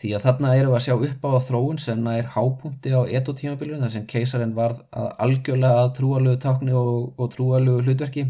því 0.01 0.15
að 0.17 0.25
þarna 0.27 0.55
eru 0.57 0.73
að 0.77 0.85
sjá 0.87 0.95
upp 0.97 1.27
á 1.29 1.33
þróun 1.47 1.81
sem 1.83 2.07
er 2.15 2.31
hápunkti 2.35 2.95
á 2.97 3.01
etotímabiljum 3.19 3.83
þar 3.85 3.93
sem 3.97 4.07
keisarinn 4.09 4.57
varð 4.57 4.81
að 4.97 5.11
algjörlega 5.27 5.83
að 5.83 5.93
trúalögu 5.99 6.41
tákni 6.41 6.75
og, 6.77 7.13
og 7.21 7.31
trúalögu 7.35 7.85
hlutverki. 7.85 8.27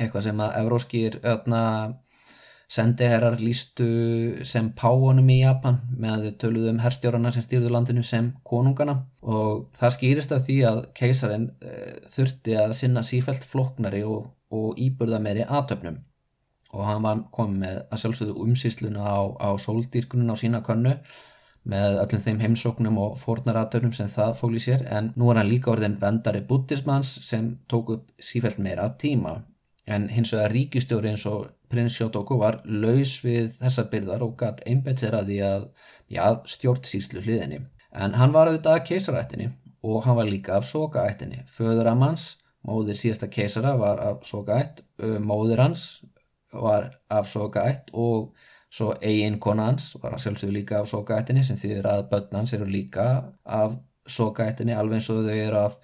Eitthvað 0.00 0.26
sem 0.28 0.42
að 0.44 0.58
evróskir 0.62 1.20
sendiherrar 2.66 3.36
lístu 3.38 3.86
sem 4.48 4.72
páunum 4.74 5.28
í 5.30 5.38
Japan 5.44 5.78
meðan 5.94 6.24
þau 6.24 6.40
töluðu 6.42 6.72
um 6.72 6.80
herstjórarna 6.82 7.30
sem 7.32 7.44
stýrðu 7.44 7.70
landinu 7.70 8.02
sem 8.02 8.32
konungana. 8.48 8.96
Og 9.22 9.68
það 9.76 9.94
skýrist 9.98 10.34
af 10.34 10.42
því 10.48 10.58
að 10.72 10.82
keisarin 10.96 11.46
uh, 11.60 11.70
eh, 11.70 11.94
þurfti 12.16 12.58
að 12.58 12.74
sinna 12.80 13.04
sífælt 13.06 13.46
floknari 13.46 14.02
og, 14.02 14.32
og 14.50 14.80
íburða 14.82 15.22
meiri 15.22 15.46
aðtöfnum 15.46 16.00
og 16.76 16.84
hann 16.88 17.02
var 17.06 17.24
komið 17.34 17.62
með 17.64 17.80
að 17.90 18.02
sjálfsögðu 18.02 18.36
umsýsluna 18.44 19.02
á, 19.02 19.18
á 19.40 19.48
sóldýrkunum 19.64 20.30
á 20.32 20.36
sína 20.36 20.62
könnu 20.66 20.94
með 21.66 21.98
öllum 22.04 22.22
þeim 22.22 22.42
heimsóknum 22.44 22.98
og 23.02 23.18
fornaratöfnum 23.18 23.94
sem 23.96 24.12
það 24.12 24.36
fóli 24.38 24.62
sér 24.62 24.86
en 24.86 25.10
nú 25.18 25.32
er 25.32 25.40
hann 25.40 25.50
líka 25.50 25.72
orðin 25.72 25.98
vendari 26.02 26.44
buddhismans 26.46 27.16
sem 27.26 27.56
tók 27.66 27.90
upp 27.96 28.08
sífælt 28.22 28.60
meira 28.62 28.86
tíma 29.02 29.40
en 29.86 30.08
hins 30.10 30.32
vegar 30.34 30.54
ríkistjóri 30.54 31.10
eins 31.12 31.26
og 31.30 31.48
prins 31.70 31.96
Sjótoku 31.98 32.38
var 32.38 32.60
laus 32.64 33.16
við 33.24 33.54
þessar 33.58 33.90
byrðar 33.92 34.24
og 34.26 34.34
gætt 34.40 34.62
einbætt 34.66 35.02
sér 35.02 35.18
að 35.18 35.30
því 35.30 35.38
að 35.46 35.68
já, 36.12 36.24
stjórnsýslu 36.46 37.22
hliðinni. 37.24 37.62
En 37.96 38.16
hann 38.18 38.34
var 38.34 38.50
auðvitað 38.50 38.80
af 38.80 38.88
keisarættinni 38.88 39.48
og 39.86 40.02
hann 40.06 40.18
var 40.18 40.28
líka 40.28 40.56
af 40.58 40.66
sogaættinni. 40.68 41.44
Föður 41.50 41.90
af 41.92 42.02
hans, 42.02 42.26
móðir 42.66 42.98
síðasta 42.98 43.30
keisara 43.30 43.76
var 43.78 44.02
af 44.02 44.26
sogaætt, 44.26 44.82
móðir 45.22 45.62
hans 45.62 45.86
var 46.62 46.90
af 47.10 47.28
sogaætt 47.30 47.90
og 47.92 48.32
svo 48.70 48.92
eigin 49.00 49.38
kona 49.40 49.70
hans 49.70 49.94
var 50.02 50.16
sjálfsögur 50.18 50.52
líka 50.52 50.80
af 50.80 50.88
sogaættinni 50.90 51.44
sem 51.44 51.56
þýðir 51.56 51.86
að 51.90 52.08
börn 52.10 52.40
hans 52.40 52.54
eru 52.56 52.66
líka 52.68 53.06
af 53.44 53.76
sogaættinni 54.06 54.74
alveg 54.74 55.00
eins 55.00 55.10
og 55.10 55.24
þau 55.26 55.36
eru 55.36 55.60
af 55.60 55.78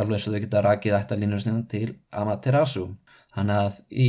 alveg 0.00 0.16
eins 0.16 0.28
og 0.28 0.34
þau 0.34 0.40
geta 0.44 0.62
rakið 0.66 0.96
ættalínusnum 1.00 1.60
til 1.70 1.92
Amaterasu. 2.12 2.86
Þannig 3.36 3.60
að 3.66 3.82
í 3.90 4.08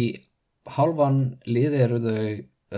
halvan 0.77 1.19
liði 1.47 1.83
eru 1.83 1.99
þau 2.03 2.23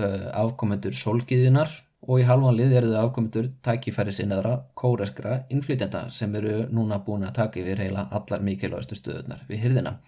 uh, 0.01 0.25
afkomendur 0.43 0.97
solgiðinar 0.97 1.71
og 2.07 2.21
í 2.21 2.27
halvan 2.27 2.57
liði 2.57 2.79
eru 2.79 2.93
þau 2.93 3.01
afkomendur 3.05 3.49
tækifæri 3.65 4.13
sinnaðra 4.15 4.55
kóreskra 4.77 5.43
innflytjenda 5.53 6.07
sem 6.13 6.35
eru 6.35 6.63
núna 6.73 7.01
búin 7.05 7.27
að 7.27 7.37
taka 7.41 7.61
yfir 7.61 7.83
heila 7.85 8.07
allar 8.11 8.45
mikilvægastu 8.45 8.97
stöðunar 8.99 9.45
við 9.49 9.65
hyrðina. 9.65 9.99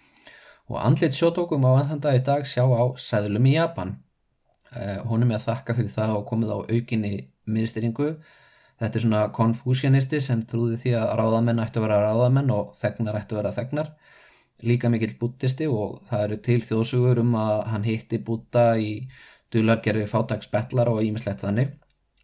Og 0.70 0.78
andlit 0.78 1.16
sjótókum 1.16 1.66
á 1.66 1.72
ennþanda 1.80 2.14
í 2.16 2.22
dag 2.26 2.46
sjá 2.46 2.62
á 2.62 2.84
Sæðlum 3.00 3.48
í 3.50 3.56
Japan. 3.56 3.96
Uh, 4.72 5.02
hún 5.08 5.24
er 5.24 5.28
með 5.28 5.40
að 5.40 5.48
þakka 5.48 5.76
fyrir 5.78 5.92
það 5.96 6.14
og 6.18 6.28
komið 6.30 6.54
á 6.54 6.58
aukinni 6.70 7.12
minnstyringu. 7.44 8.12
Þetta 8.80 8.98
er 8.98 9.04
svona 9.04 9.24
konfúsianisti 9.36 10.20
sem 10.22 10.46
trúði 10.48 10.78
því 10.80 10.94
að 10.98 11.12
ráðamenn 11.20 11.62
ættu 11.62 11.80
að 11.80 11.86
vera 11.86 12.00
ráðamenn 12.06 12.54
og 12.54 12.72
þegnar 12.78 13.18
ættu 13.20 13.36
að 13.36 13.42
vera 13.42 13.56
þegnar 13.58 13.92
líka 14.62 14.90
mikill 14.90 15.14
búttisti 15.18 15.66
og 15.70 16.00
það 16.08 16.24
eru 16.26 16.38
til 16.46 16.58
þjóðsugur 16.62 17.20
um 17.22 17.36
að 17.38 17.62
hann 17.72 17.86
hitti 17.86 18.20
búta 18.22 18.66
í 18.78 18.92
dulargerfi 19.52 20.06
fátagsbellar 20.10 20.90
og 20.92 21.02
ímislegt 21.04 21.42
þannig 21.42 21.72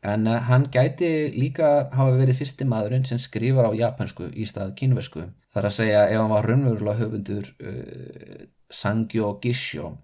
en 0.03 0.27
uh, 0.27 0.39
hann 0.49 0.69
gæti 0.73 1.33
líka 1.35 1.89
hafa 1.93 2.17
verið 2.19 2.41
fyrsti 2.43 2.67
maðurinn 2.69 3.07
sem 3.09 3.21
skrifar 3.23 3.71
á 3.71 3.73
japansku 3.75 4.31
í 4.35 4.47
stað 4.47 4.75
kínversku. 4.79 5.27
Þar 5.55 5.71
að 5.71 5.77
segja 5.79 6.05
ef 6.09 6.21
hann 6.21 6.35
var 6.35 6.47
raunverulega 6.47 7.01
höfundur 7.03 7.49
uh, 7.59 8.45
Sangyo 8.71 9.39
Gishyo 9.43 9.97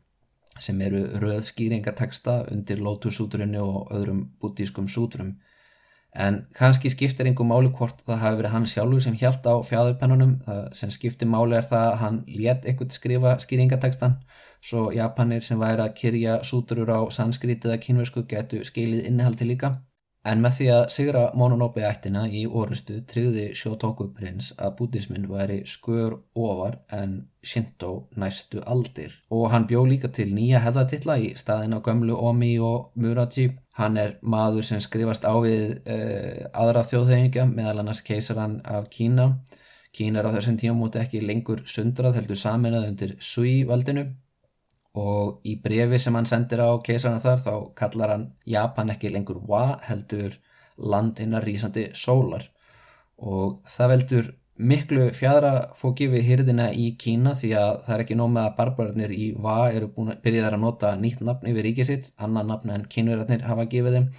sem 0.61 0.81
eru 0.87 1.03
röðskýringateksta 1.23 2.45
undir 2.53 2.79
Lotus-súturinnu 2.83 3.63
og 3.63 3.91
öðrum 3.95 4.21
bútískum 4.41 4.87
súturum 4.89 5.35
en 6.15 6.41
kannski 6.55 6.91
skiptir 6.93 7.27
einhver 7.27 7.49
máli 7.49 7.71
hvort 7.79 8.03
það 8.07 8.21
hafi 8.23 8.41
verið 8.41 8.55
hann 8.55 8.67
sjálfur 8.71 9.03
sem 9.03 9.17
hjælt 9.21 9.47
á 9.51 9.55
fjæðurpennunum 9.71 10.35
sem 10.81 10.93
skiptir 10.95 11.31
máli 11.31 11.59
er 11.59 11.67
það 11.71 11.87
að 11.89 11.97
hann 12.03 12.21
létt 12.41 12.69
eitthvað 12.69 12.95
skrifa 12.99 13.39
skýringatekstan 13.45 14.19
svo 14.65 14.91
Japanir 14.95 15.43
sem 15.43 15.59
væri 15.61 15.83
að 15.85 15.97
kyrja 16.03 16.39
súturur 16.51 16.95
á 16.95 17.01
sanskrit 17.11 17.67
eða 17.67 17.81
kynversku 17.83 18.27
getu 18.31 18.63
skilið 18.65 19.11
innihaldi 19.11 19.51
líka 19.51 19.75
En 20.25 20.41
með 20.41 20.55
því 20.57 20.67
að 20.73 20.85
sigra 20.95 21.23
Mononobe 21.37 21.83
ættina 21.85 22.23
í 22.33 22.47
orustu 22.49 23.03
tryggði 23.09 23.51
Shotoku 23.61 24.07
prins 24.17 24.55
að 24.57 24.73
bútismin 24.79 25.27
væri 25.29 25.59
skör 25.69 26.17
ofar 26.33 26.79
en 26.99 27.19
Shinto 27.45 27.91
næstu 28.17 28.63
aldir. 28.65 29.13
Og 29.29 29.51
hann 29.53 29.69
bjó 29.69 29.83
líka 29.85 30.09
til 30.09 30.31
nýja 30.33 30.63
hefðatilla 30.65 31.19
í 31.21 31.35
staðin 31.37 31.77
á 31.77 31.85
gömlu 31.85 32.17
Omi 32.17 32.55
og 32.57 32.89
Muraji. 32.97 33.51
Hann 33.75 33.97
er 33.99 34.19
maður 34.23 34.67
sem 34.69 34.81
skrifast 34.83 35.25
á 35.27 35.35
við 35.43 35.81
uh, 35.91 36.47
aðra 36.55 36.85
þjóðhengja 36.87 37.47
meðal 37.51 37.81
annars 37.83 38.05
keisaran 38.07 38.61
af 38.65 38.91
Kína. 38.91 39.33
Kína 39.95 40.21
er 40.21 40.29
á 40.31 40.35
þessum 40.37 40.59
tíma 40.59 40.77
múti 40.79 41.01
ekki 41.03 41.23
lengur 41.23 41.65
sundrað 41.71 42.21
heldur 42.21 42.39
saminað 42.39 42.89
undir 42.91 43.17
Sui 43.23 43.63
valdinu 43.67 44.09
og 44.95 45.43
í 45.47 45.57
brefi 45.63 45.99
sem 45.99 46.15
hann 46.15 46.29
sendir 46.31 46.63
á 46.63 46.71
keisarna 46.87 47.23
þar 47.23 47.41
þá 47.43 47.55
kallar 47.79 48.13
hann 48.15 48.27
Japan 48.47 48.93
ekki 48.95 49.11
lengur 49.11 49.41
Wa 49.43 49.81
heldur 49.83 50.39
land 50.79 51.19
hinnar 51.23 51.47
rýsandi 51.47 51.89
sólar 51.99 52.47
og 53.19 53.61
það 53.71 53.93
veldur 53.95 54.31
miklu 54.57 55.09
fjadra 55.17 55.53
fóki 55.79 56.07
við 56.13 56.29
hýrðina 56.29 56.69
í 56.73 56.93
Kína 56.99 57.35
því 57.39 57.51
að 57.59 57.73
það 57.87 57.95
er 57.95 58.05
ekki 58.05 58.19
nómið 58.19 58.43
að 58.45 58.57
barbararnir 58.59 59.15
í 59.15 59.27
Va 59.47 59.57
eru 59.73 59.89
búin 59.95 60.15
að 60.15 60.59
nota 60.63 60.95
nýtt 60.97 61.21
nafn 61.21 61.51
yfir 61.51 61.67
ríkið 61.69 61.87
sitt, 61.91 62.13
annan 62.19 62.53
nafn 62.53 62.71
en 62.71 62.87
kínverðarnir 62.91 63.47
hafa 63.49 63.67
gefið 63.67 63.99
þeim 63.99 64.11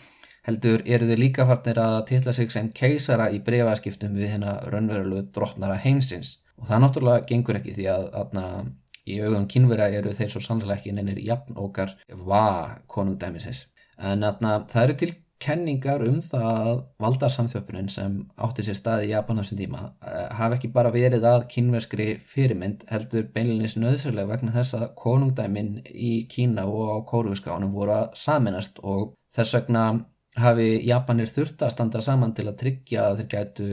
heldur 0.46 0.84
eru 0.86 1.08
þau 1.10 1.20
líka 1.20 1.46
farnir 1.50 1.80
að 1.82 2.00
tilla 2.12 2.34
sig 2.34 2.52
sem 2.52 2.72
keisara 2.72 3.32
í 3.34 3.40
brefaskiptum 3.46 4.14
við 4.14 4.36
hérna 4.36 4.60
raunverulegu 4.70 5.32
drottnara 5.34 5.80
heimsins 5.82 6.38
og 6.60 6.68
það 6.70 6.84
náttúrulega 6.84 7.26
gengur 7.32 7.60
ekki 7.60 7.74
því 7.80 7.88
að, 7.96 8.10
að 8.14 8.68
í 9.06 9.20
augum 9.22 9.48
kynvera 9.50 9.90
eru 9.94 10.14
þeir 10.18 10.32
svo 10.34 10.42
sannlega 10.44 10.80
ekki 10.80 10.94
nefnir 10.96 11.22
jafn 11.26 11.58
okkar 11.62 11.94
va 12.30 12.82
konungdæmisins. 12.92 13.66
En 14.02 14.26
atna, 14.28 14.58
það 14.72 14.88
eru 14.88 14.98
til 15.02 15.12
kenningar 15.42 16.04
um 16.08 16.22
það 16.24 16.46
að 16.46 16.82
valdarsamþjöpunin 17.04 17.90
sem 17.92 18.18
átti 18.42 18.66
sér 18.66 18.78
staði 18.80 19.10
í 19.10 19.12
Japan 19.12 19.40
á 19.40 19.42
þessum 19.44 19.60
tíma 19.60 19.82
uh, 19.84 20.26
hafi 20.40 20.58
ekki 20.58 20.72
bara 20.76 20.94
verið 20.96 21.28
að 21.28 21.48
kynverskri 21.52 22.08
fyrirmynd 22.34 22.86
heldur 22.92 23.28
beinlinis 23.36 23.76
nöðsverlega 23.80 24.32
vegna 24.32 24.56
þess 24.56 24.78
að 24.80 24.90
konungdæmin 25.02 25.78
í 25.92 26.16
Kína 26.32 26.66
og 26.72 26.92
á 26.96 26.98
Kóruvískánum 27.12 27.76
voru 27.76 27.98
að 28.00 28.12
saminast 28.20 28.80
og 28.84 29.16
þess 29.36 29.58
vegna 29.60 29.86
hafi 30.40 30.68
Japanir 30.84 31.30
þurft 31.32 31.64
að 31.64 31.74
standa 31.76 32.02
saman 32.04 32.34
til 32.36 32.48
að 32.50 32.60
tryggja 32.60 33.08
að 33.10 33.22
þeir 33.22 33.30
gætu 33.32 33.68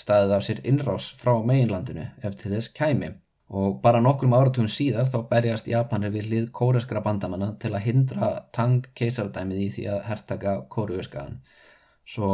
staðið 0.00 0.34
af 0.36 0.46
sér 0.46 0.62
innrás 0.64 1.10
frá 1.20 1.34
meginlandinu 1.44 2.06
ef 2.24 2.38
til 2.40 2.54
þess 2.54 2.72
kæmi 2.76 3.12
og 3.48 3.80
bara 3.82 4.02
nokkrum 4.02 4.34
áratugum 4.34 4.68
síðar 4.70 5.10
þá 5.12 5.18
berjast 5.30 5.68
Japanir 5.70 6.14
við 6.14 6.30
hlið 6.30 6.46
kóreskra 6.56 7.02
bandamanna 7.04 7.52
til 7.62 7.72
að 7.74 7.84
hindra 7.86 8.30
Tang 8.52 8.86
keisaradæmið 8.98 9.64
í 9.64 9.68
því 9.76 9.88
að 9.94 10.04
herrtaka 10.10 10.56
kóruuskaðan. 10.72 11.40
Svo 12.06 12.30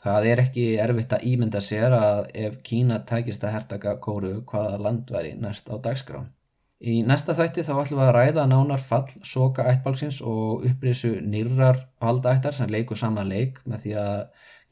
Það 0.00 0.26
er 0.30 0.40
ekki 0.40 0.62
erfitt 0.80 1.10
að 1.12 1.24
ímynda 1.28 1.60
sér 1.60 1.92
að 1.92 2.20
ef 2.32 2.54
Kína 2.64 3.02
tækist 3.04 3.42
að 3.44 3.56
hertaka 3.58 3.98
kóru 4.00 4.38
hvaða 4.48 4.78
land 4.80 5.10
væri 5.12 5.34
næst 5.36 5.68
á 5.68 5.76
dagskrán. 5.76 6.30
Í 6.80 7.02
næsta 7.04 7.34
þætti 7.36 7.66
þá 7.66 7.74
ætlum 7.82 7.98
við 8.00 8.06
að 8.06 8.14
ræða 8.16 8.44
nánar 8.48 8.80
fall 8.80 9.10
soka 9.28 9.66
ættbálksins 9.68 10.22
og 10.24 10.64
upprisu 10.64 11.10
nýrar 11.20 11.82
valdaættar 12.00 12.56
sem 12.56 12.70
leiku 12.72 12.96
sama 12.96 13.26
leik 13.28 13.60
með 13.68 13.82
því 13.82 13.92
að 14.00 14.22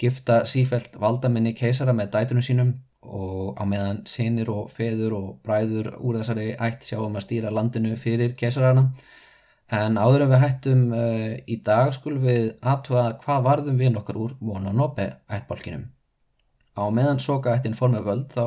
gifta 0.01 0.39
sífælt 0.49 0.97
valdaminni 1.03 1.53
keisara 1.59 1.93
með 1.93 2.15
dætunum 2.15 2.47
sínum 2.47 2.73
og 3.03 3.61
á 3.61 3.65
meðan 3.69 4.03
sinir 4.11 4.51
og 4.51 4.73
feður 4.75 5.15
og 5.19 5.29
bræður 5.47 5.93
úr 6.01 6.19
þessari 6.19 6.51
ætt 6.57 6.85
sjáum 6.89 7.17
að 7.17 7.29
stýra 7.29 7.55
landinu 7.55 7.95
fyrir 7.97 8.35
keisarana 8.39 8.89
En 9.69 9.99
áður 10.01 10.25
en 10.25 10.31
við 10.33 10.41
hættum 10.41 10.85
uh, 10.97 11.35
í 11.45 11.59
dag 11.65 11.91
skulum 11.93 12.23
við 12.25 12.47
aðtúa 12.65 13.19
hvað 13.21 13.43
varðum 13.45 13.81
við 13.83 13.91
nokkar 13.93 14.17
úr 14.17 14.31
Mononobe 14.41 15.11
ættbálkinum. 15.29 15.83
Á 16.73 16.83
meðan 16.95 17.21
soka 17.21 17.53
ættin 17.53 17.77
formið 17.77 18.07
völd 18.07 18.33
þá 18.33 18.45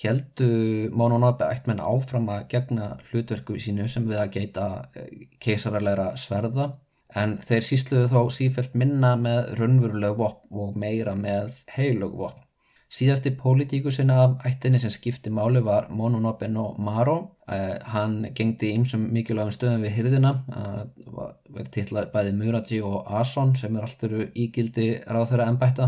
heldu 0.00 0.48
Mononobe 0.96 1.44
ættmenn 1.44 1.82
áfram 1.84 2.30
að 2.32 2.46
gegna 2.54 2.94
hlutverku 3.10 3.58
sínu 3.60 3.88
sem 3.92 4.06
við 4.08 4.22
að 4.22 4.32
geita 4.38 4.66
uh, 4.80 5.10
keisaralegra 5.44 6.14
sverða 6.16 6.70
en 7.20 7.36
þeir 7.44 7.66
sísluðu 7.66 8.08
þó 8.08 8.32
sífælt 8.32 8.78
minna 8.80 9.16
með 9.20 9.58
raunveruleg 9.60 10.16
vopn 10.16 10.62
og 10.62 10.78
meira 10.78 11.12
með 11.18 11.58
heilög 11.74 12.16
vopn. 12.16 12.46
Síðasti 12.90 13.30
pólitíkusinn 13.38 14.10
af 14.10 14.40
ættinni 14.48 14.80
sem 14.82 14.90
skipti 14.90 15.30
máli 15.30 15.60
var 15.62 15.84
Mononobe 15.94 16.48
no 16.50 16.72
Maro. 16.78 17.36
Uh, 17.46 17.76
hann 17.92 18.24
gengdi 18.34 18.72
ímsum 18.74 19.04
mikilvægum 19.14 19.52
stöðum 19.54 19.84
við 19.86 19.92
hyrðina. 19.94 20.32
Uh, 20.50 21.28
verið 21.54 21.68
tittlað 21.76 22.08
bæði 22.10 22.32
Muraji 22.34 22.80
og 22.82 23.06
Ason 23.20 23.54
sem 23.58 23.76
er 23.78 23.86
alltaf 23.86 24.16
ígildi 24.34 24.88
ráð 25.06 25.28
þeirra 25.30 25.46
ennbætta. 25.52 25.86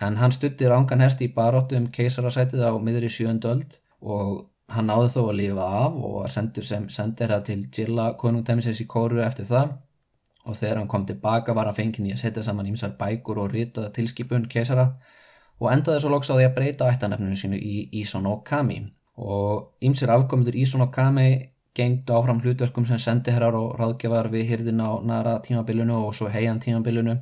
En 0.00 0.16
hann 0.16 0.32
stutti 0.32 0.68
rángan 0.68 1.04
herst 1.04 1.20
í 1.20 1.28
baróttu 1.34 1.76
um 1.76 1.90
keisarasætið 1.92 2.64
á 2.64 2.72
miðri 2.80 3.12
sjöndöld 3.12 3.76
og 4.00 4.48
hann 4.72 4.88
náði 4.88 5.12
þó 5.18 5.20
að 5.26 5.38
lifa 5.42 5.68
af 5.82 6.00
og 6.00 6.16
var 6.22 6.32
sendur 6.32 6.64
sem 6.64 6.88
sendir 6.88 7.32
það 7.32 7.44
til 7.50 7.58
Jilla 7.76 8.08
konungtæmisins 8.16 8.80
í 8.80 8.88
kóru 8.88 9.20
eftir 9.24 9.48
það. 9.52 9.76
Og 10.48 10.56
þegar 10.56 10.80
hann 10.80 10.88
kom 10.88 11.04
tilbaka 11.04 11.52
var 11.52 11.68
hann 11.68 11.76
fengin 11.76 12.08
í 12.08 12.16
að 12.16 12.24
setja 12.24 12.48
saman 12.48 12.72
ímsar 12.72 12.96
bækur 12.96 13.44
og 13.44 13.52
ritaða 13.52 13.92
tilskipun 13.92 14.48
keisara 14.48 14.88
og 15.60 15.72
endaði 15.72 16.02
svo 16.02 16.12
loks 16.12 16.30
á 16.30 16.36
því 16.36 16.46
að 16.46 16.56
breyta 16.56 16.88
ættanefninu 16.92 17.36
sínu 17.40 17.58
í 17.58 17.76
Ison 18.02 18.26
og 18.28 18.42
Kami. 18.44 18.82
Og 19.16 19.84
ymsir 19.84 20.12
afkomundur 20.12 20.56
Ison 20.56 20.84
og 20.84 20.92
Kami 20.92 21.28
gengdu 21.76 22.12
áfram 22.16 22.40
hlutverkum 22.40 22.86
sem 22.88 23.00
sendiherrar 23.00 23.56
og 23.56 23.76
ráðgjafar 23.80 24.28
við 24.32 24.50
hyrðin 24.50 24.84
á 24.84 25.00
nara 25.04 25.38
tímabilinu 25.44 25.96
og 26.06 26.14
svo 26.16 26.28
heian 26.32 26.60
tímabilinu. 26.60 27.16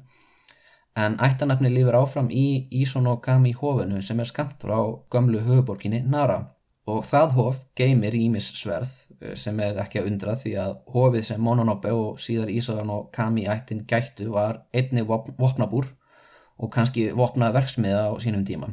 En 0.96 1.16
ættanefni 1.18 1.70
lífur 1.74 1.96
áfram 1.98 2.28
í 2.30 2.68
Ison 2.82 3.06
og 3.10 3.22
Kami 3.22 3.54
hófinu 3.54 4.02
sem 4.02 4.20
er 4.20 4.30
skamt 4.30 4.62
frá 4.62 4.78
gömlu 5.10 5.42
höfuborginni 5.42 6.02
Nara. 6.06 6.38
Og 6.86 7.06
það 7.08 7.34
hóf 7.38 7.58
geymir 7.78 8.14
Ímis 8.14 8.50
sverð 8.58 8.92
eh, 9.20 9.34
sem 9.40 9.58
er 9.60 9.78
ekki 9.80 10.02
að 10.02 10.10
undra 10.10 10.34
því 10.36 10.52
að 10.60 10.74
hófið 10.92 11.26
sem 11.30 11.40
Mononobe 11.40 11.94
og 11.96 12.20
síðar 12.20 12.52
Ison 12.52 12.90
og 12.92 13.08
Kami 13.14 13.46
ættin 13.48 13.86
gættu 13.88 14.28
var 14.34 14.66
einni 14.74 15.02
vopnabúr 15.06 15.88
og 16.58 16.72
kannski 16.72 17.10
vopna 17.16 17.50
verksmiða 17.54 18.08
á 18.10 18.12
sínum 18.22 18.44
tíma. 18.46 18.70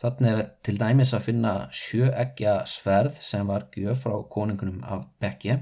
Þannig 0.00 0.30
er 0.30 0.48
til 0.66 0.78
dæmis 0.80 1.12
að 1.14 1.26
finna 1.28 1.52
sjöeggja 1.72 2.64
sverð 2.66 3.20
sem 3.22 3.46
var 3.46 3.68
gjöf 3.76 4.02
frá 4.04 4.16
konungunum 4.30 4.82
af 4.82 5.04
Bekkje. 5.22 5.60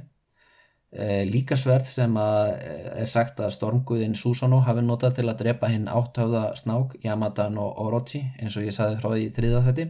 E, 0.93 1.25
líka 1.29 1.57
sverð 1.57 1.89
sem 1.89 2.17
er 2.17 3.09
sagt 3.09 3.41
að 3.41 3.53
stormguðin 3.57 4.17
Susanoo 4.17 4.63
hafi 4.65 4.85
notað 4.85 5.19
til 5.19 5.29
að 5.29 5.43
drepa 5.45 5.69
hinn 5.73 5.89
áttöfða 5.89 6.53
snák 6.57 6.97
Yamadan 7.05 7.59
og 7.61 7.81
Orochi 7.85 8.23
eins 8.41 8.57
og 8.57 8.69
ég 8.69 8.77
saði 8.77 9.01
frá 9.01 9.13
því 9.13 9.29
þriða 9.37 9.63
þetti. 9.69 9.87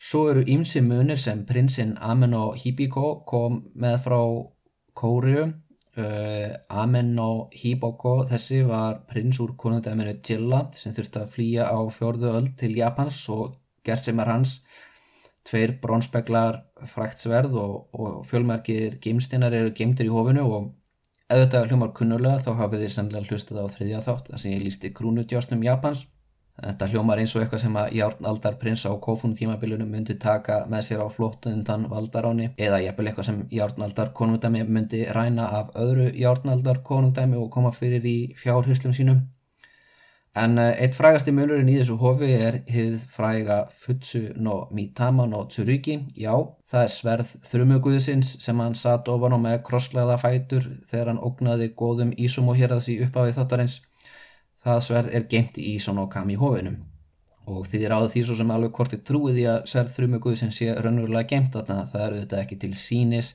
Svo 0.00 0.28
eru 0.30 0.46
ýmsi 0.48 0.80
munir 0.80 1.18
sem 1.20 1.42
prinsinn 1.46 1.96
Ameno 2.00 2.52
Hibiko 2.56 3.20
kom 3.28 3.60
með 3.74 3.98
frá 4.06 4.20
Kóriu 4.96 5.50
Uh, 5.98 6.54
Amen 6.70 7.16
og 7.18 7.54
Hiboko 7.58 8.20
þessi 8.30 8.60
var 8.62 9.00
prins 9.10 9.40
úr 9.42 9.56
konundæminu 9.58 10.12
Jilla 10.22 10.60
sem 10.78 10.94
þurfti 10.94 11.18
að 11.18 11.32
flýja 11.32 11.64
á 11.66 11.78
fjörðu 11.90 12.30
öll 12.38 12.52
til 12.60 12.76
Japans 12.78 13.18
og 13.34 13.56
gert 13.82 14.06
sem 14.06 14.20
er 14.22 14.30
hans 14.30 14.60
tveir 15.50 15.72
brónspeklar 15.82 16.60
fræktsverð 16.92 17.56
og, 17.58 17.74
og 17.90 18.22
fjölmerkir 18.30 19.00
geimstinnar 19.02 19.56
eru 19.56 19.74
geimtir 19.74 20.06
í 20.06 20.14
hofinu 20.14 20.46
og 20.46 20.70
ef 21.26 21.42
þetta 21.42 21.64
hljómar 21.66 21.90
kunnulega 21.98 22.44
þá 22.44 22.52
hafið 22.62 22.84
þið 22.84 22.94
sannlega 22.94 23.32
hlustað 23.32 23.62
á 23.66 23.74
þriðja 23.74 24.04
þátt 24.06 24.30
þar 24.30 24.44
sem 24.44 24.54
ég 24.54 24.64
lísti 24.68 24.92
krúnudjásnum 24.94 25.66
Japans 25.66 26.06
Þetta 26.60 26.88
hljómar 26.92 27.20
eins 27.22 27.32
og 27.36 27.42
eitthvað 27.42 27.62
sem 27.62 27.76
að 27.80 27.94
Járnaldar 27.96 28.56
prins 28.60 28.84
á 28.84 28.92
kófun 29.00 29.32
tímabilinu 29.38 29.86
myndi 29.88 30.18
taka 30.20 30.60
með 30.68 30.86
sér 30.90 31.02
á 31.02 31.08
flóttu 31.08 31.52
undan 31.54 31.86
valdaráni 31.88 32.50
eða 32.60 32.82
jæfnvel 32.84 33.08
eitthvað 33.08 33.28
sem 33.30 33.42
Járnaldar 33.56 34.12
konungdæmi 34.16 34.66
myndi 34.68 35.06
ræna 35.16 35.48
af 35.60 35.74
öðru 35.74 36.10
Járnaldar 36.20 36.82
konungdæmi 36.84 37.40
og 37.40 37.50
koma 37.54 37.72
fyrir 37.72 38.04
í 38.04 38.16
fjárhyslum 38.42 38.92
sínum. 38.96 39.22
En 40.38 40.58
eh, 40.62 40.76
eitt 40.84 40.94
frægasti 40.94 41.32
munurinn 41.34 41.68
í 41.72 41.74
þessu 41.80 41.96
hofi 41.98 42.28
er 42.30 42.60
hið 42.70 43.00
fræga 43.10 43.64
Futsu 43.74 44.28
no 44.38 44.60
Mitama 44.70 45.24
no 45.26 45.42
Tsurugi. 45.50 45.96
Já, 46.14 46.36
það 46.70 46.84
er 46.84 46.92
sverð 46.94 47.32
þrjumuguðsins 47.50 48.36
sem 48.44 48.62
hann 48.62 48.76
satt 48.78 49.10
ofan 49.10 49.34
á 49.34 49.38
með 49.42 49.62
krosslegaða 49.66 50.20
fætur 50.22 50.68
þegar 50.86 51.10
hann 51.10 51.24
ógnaði 51.26 51.72
góðum 51.74 52.12
Ísum 52.14 52.52
og 52.52 52.60
hérðas 52.60 52.86
í 52.92 53.00
uppafið 53.02 53.40
þáttarins. 53.40 53.80
Það 54.60 54.80
sverð 54.86 55.14
er 55.16 55.26
geimt 55.32 55.58
í 55.60 55.74
Sonokami 55.80 56.36
hófinum 56.40 56.78
og 57.50 57.64
því 57.66 57.80
ráðu 57.90 58.10
því 58.12 58.22
svo 58.26 58.36
sem 58.38 58.50
alveg 58.54 58.72
kortið 58.76 59.02
trúið 59.08 59.38
því 59.38 59.44
að 59.50 59.60
sverð 59.72 59.94
þrjumuguð 59.96 60.36
sem 60.38 60.52
sé 60.54 60.74
raunverulega 60.76 61.30
geimt 61.32 61.56
þarna 61.56 61.86
það 61.90 62.06
eru 62.06 62.20
þetta 62.20 62.40
ekki 62.44 62.58
til 62.62 62.72
sínis 62.78 63.34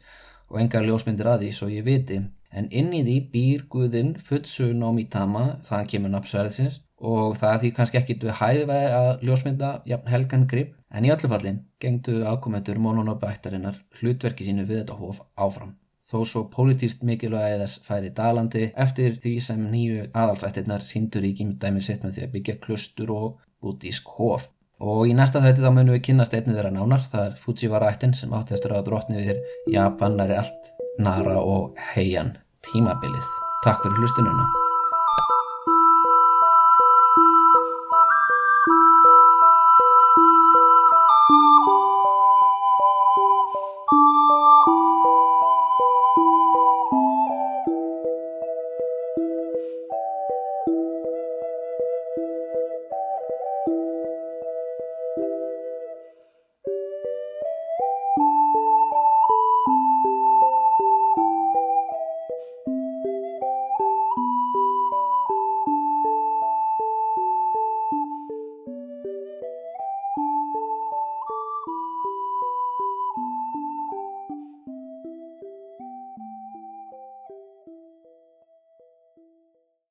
og 0.50 0.60
engar 0.62 0.86
ljósmyndir 0.86 1.30
að 1.32 1.46
því 1.46 1.52
svo 1.58 1.70
ég 1.74 1.86
viti. 1.88 2.22
En 2.56 2.70
inn 2.72 2.94
í 2.96 3.02
því 3.04 3.16
býr 3.34 3.66
guðinn 3.72 4.14
Futsu 4.22 4.70
no 4.78 4.94
Mitama, 4.96 5.58
það 5.68 5.90
kemur 5.92 6.14
nafnsverðsins 6.14 6.80
og 7.06 7.36
það 7.40 7.58
því 7.64 7.72
kannski 7.76 8.00
ekkit 8.00 8.24
við 8.24 8.38
hæði 8.40 8.78
að 9.00 9.26
ljósmynda 9.28 9.72
ja, 9.90 10.00
helgan 10.08 10.46
grip 10.48 10.78
en 10.90 11.06
í 11.06 11.12
öllu 11.12 11.32
fallin 11.32 11.64
gengdu 11.82 12.22
ákomendur 12.24 12.80
Mononobe-ættarinnar 12.80 13.82
hlutverki 14.00 14.48
sínu 14.48 14.64
við 14.70 14.84
þetta 14.84 15.02
hóf 15.02 15.20
áfram 15.36 15.76
þó 16.06 16.18
svo 16.30 16.44
pólitíst 16.54 17.04
mikilvægi 17.08 17.62
þess 17.62 17.82
færi 17.86 18.12
dalandi 18.18 18.68
eftir 18.86 19.16
því 19.22 19.36
sem 19.48 19.64
nýju 19.72 20.10
aðalsættirnar 20.14 20.86
síndur 20.86 21.26
í 21.26 21.34
gímdæmi 21.38 21.82
sitt 21.82 22.06
með 22.06 22.18
því 22.18 22.28
að 22.28 22.36
byggja 22.36 22.58
klustur 22.66 23.14
og 23.16 23.32
bútísk 23.64 24.12
hof. 24.20 24.50
Og 24.86 25.08
í 25.10 25.16
næsta 25.16 25.42
þætti 25.42 25.64
þá 25.64 25.72
munum 25.72 25.96
við 25.96 26.04
kynast 26.10 26.36
einnið 26.36 26.60
þeirra 26.60 26.74
nánar, 26.76 27.06
það 27.12 27.30
er 27.30 27.40
Fujiwara 27.42 27.94
ættin 27.94 28.14
sem 28.18 28.36
átti 28.36 28.58
eftir 28.58 28.76
að 28.76 28.90
drotni 28.90 29.24
við 29.24 29.40
Japan 29.72 30.20
er 30.20 30.36
allt 30.42 30.76
nara 31.00 31.40
og 31.40 31.80
heian 31.96 32.36
tímabilið. 32.70 33.34
Takk 33.64 33.82
fyrir 33.82 34.04
hlustununa. 34.04 34.65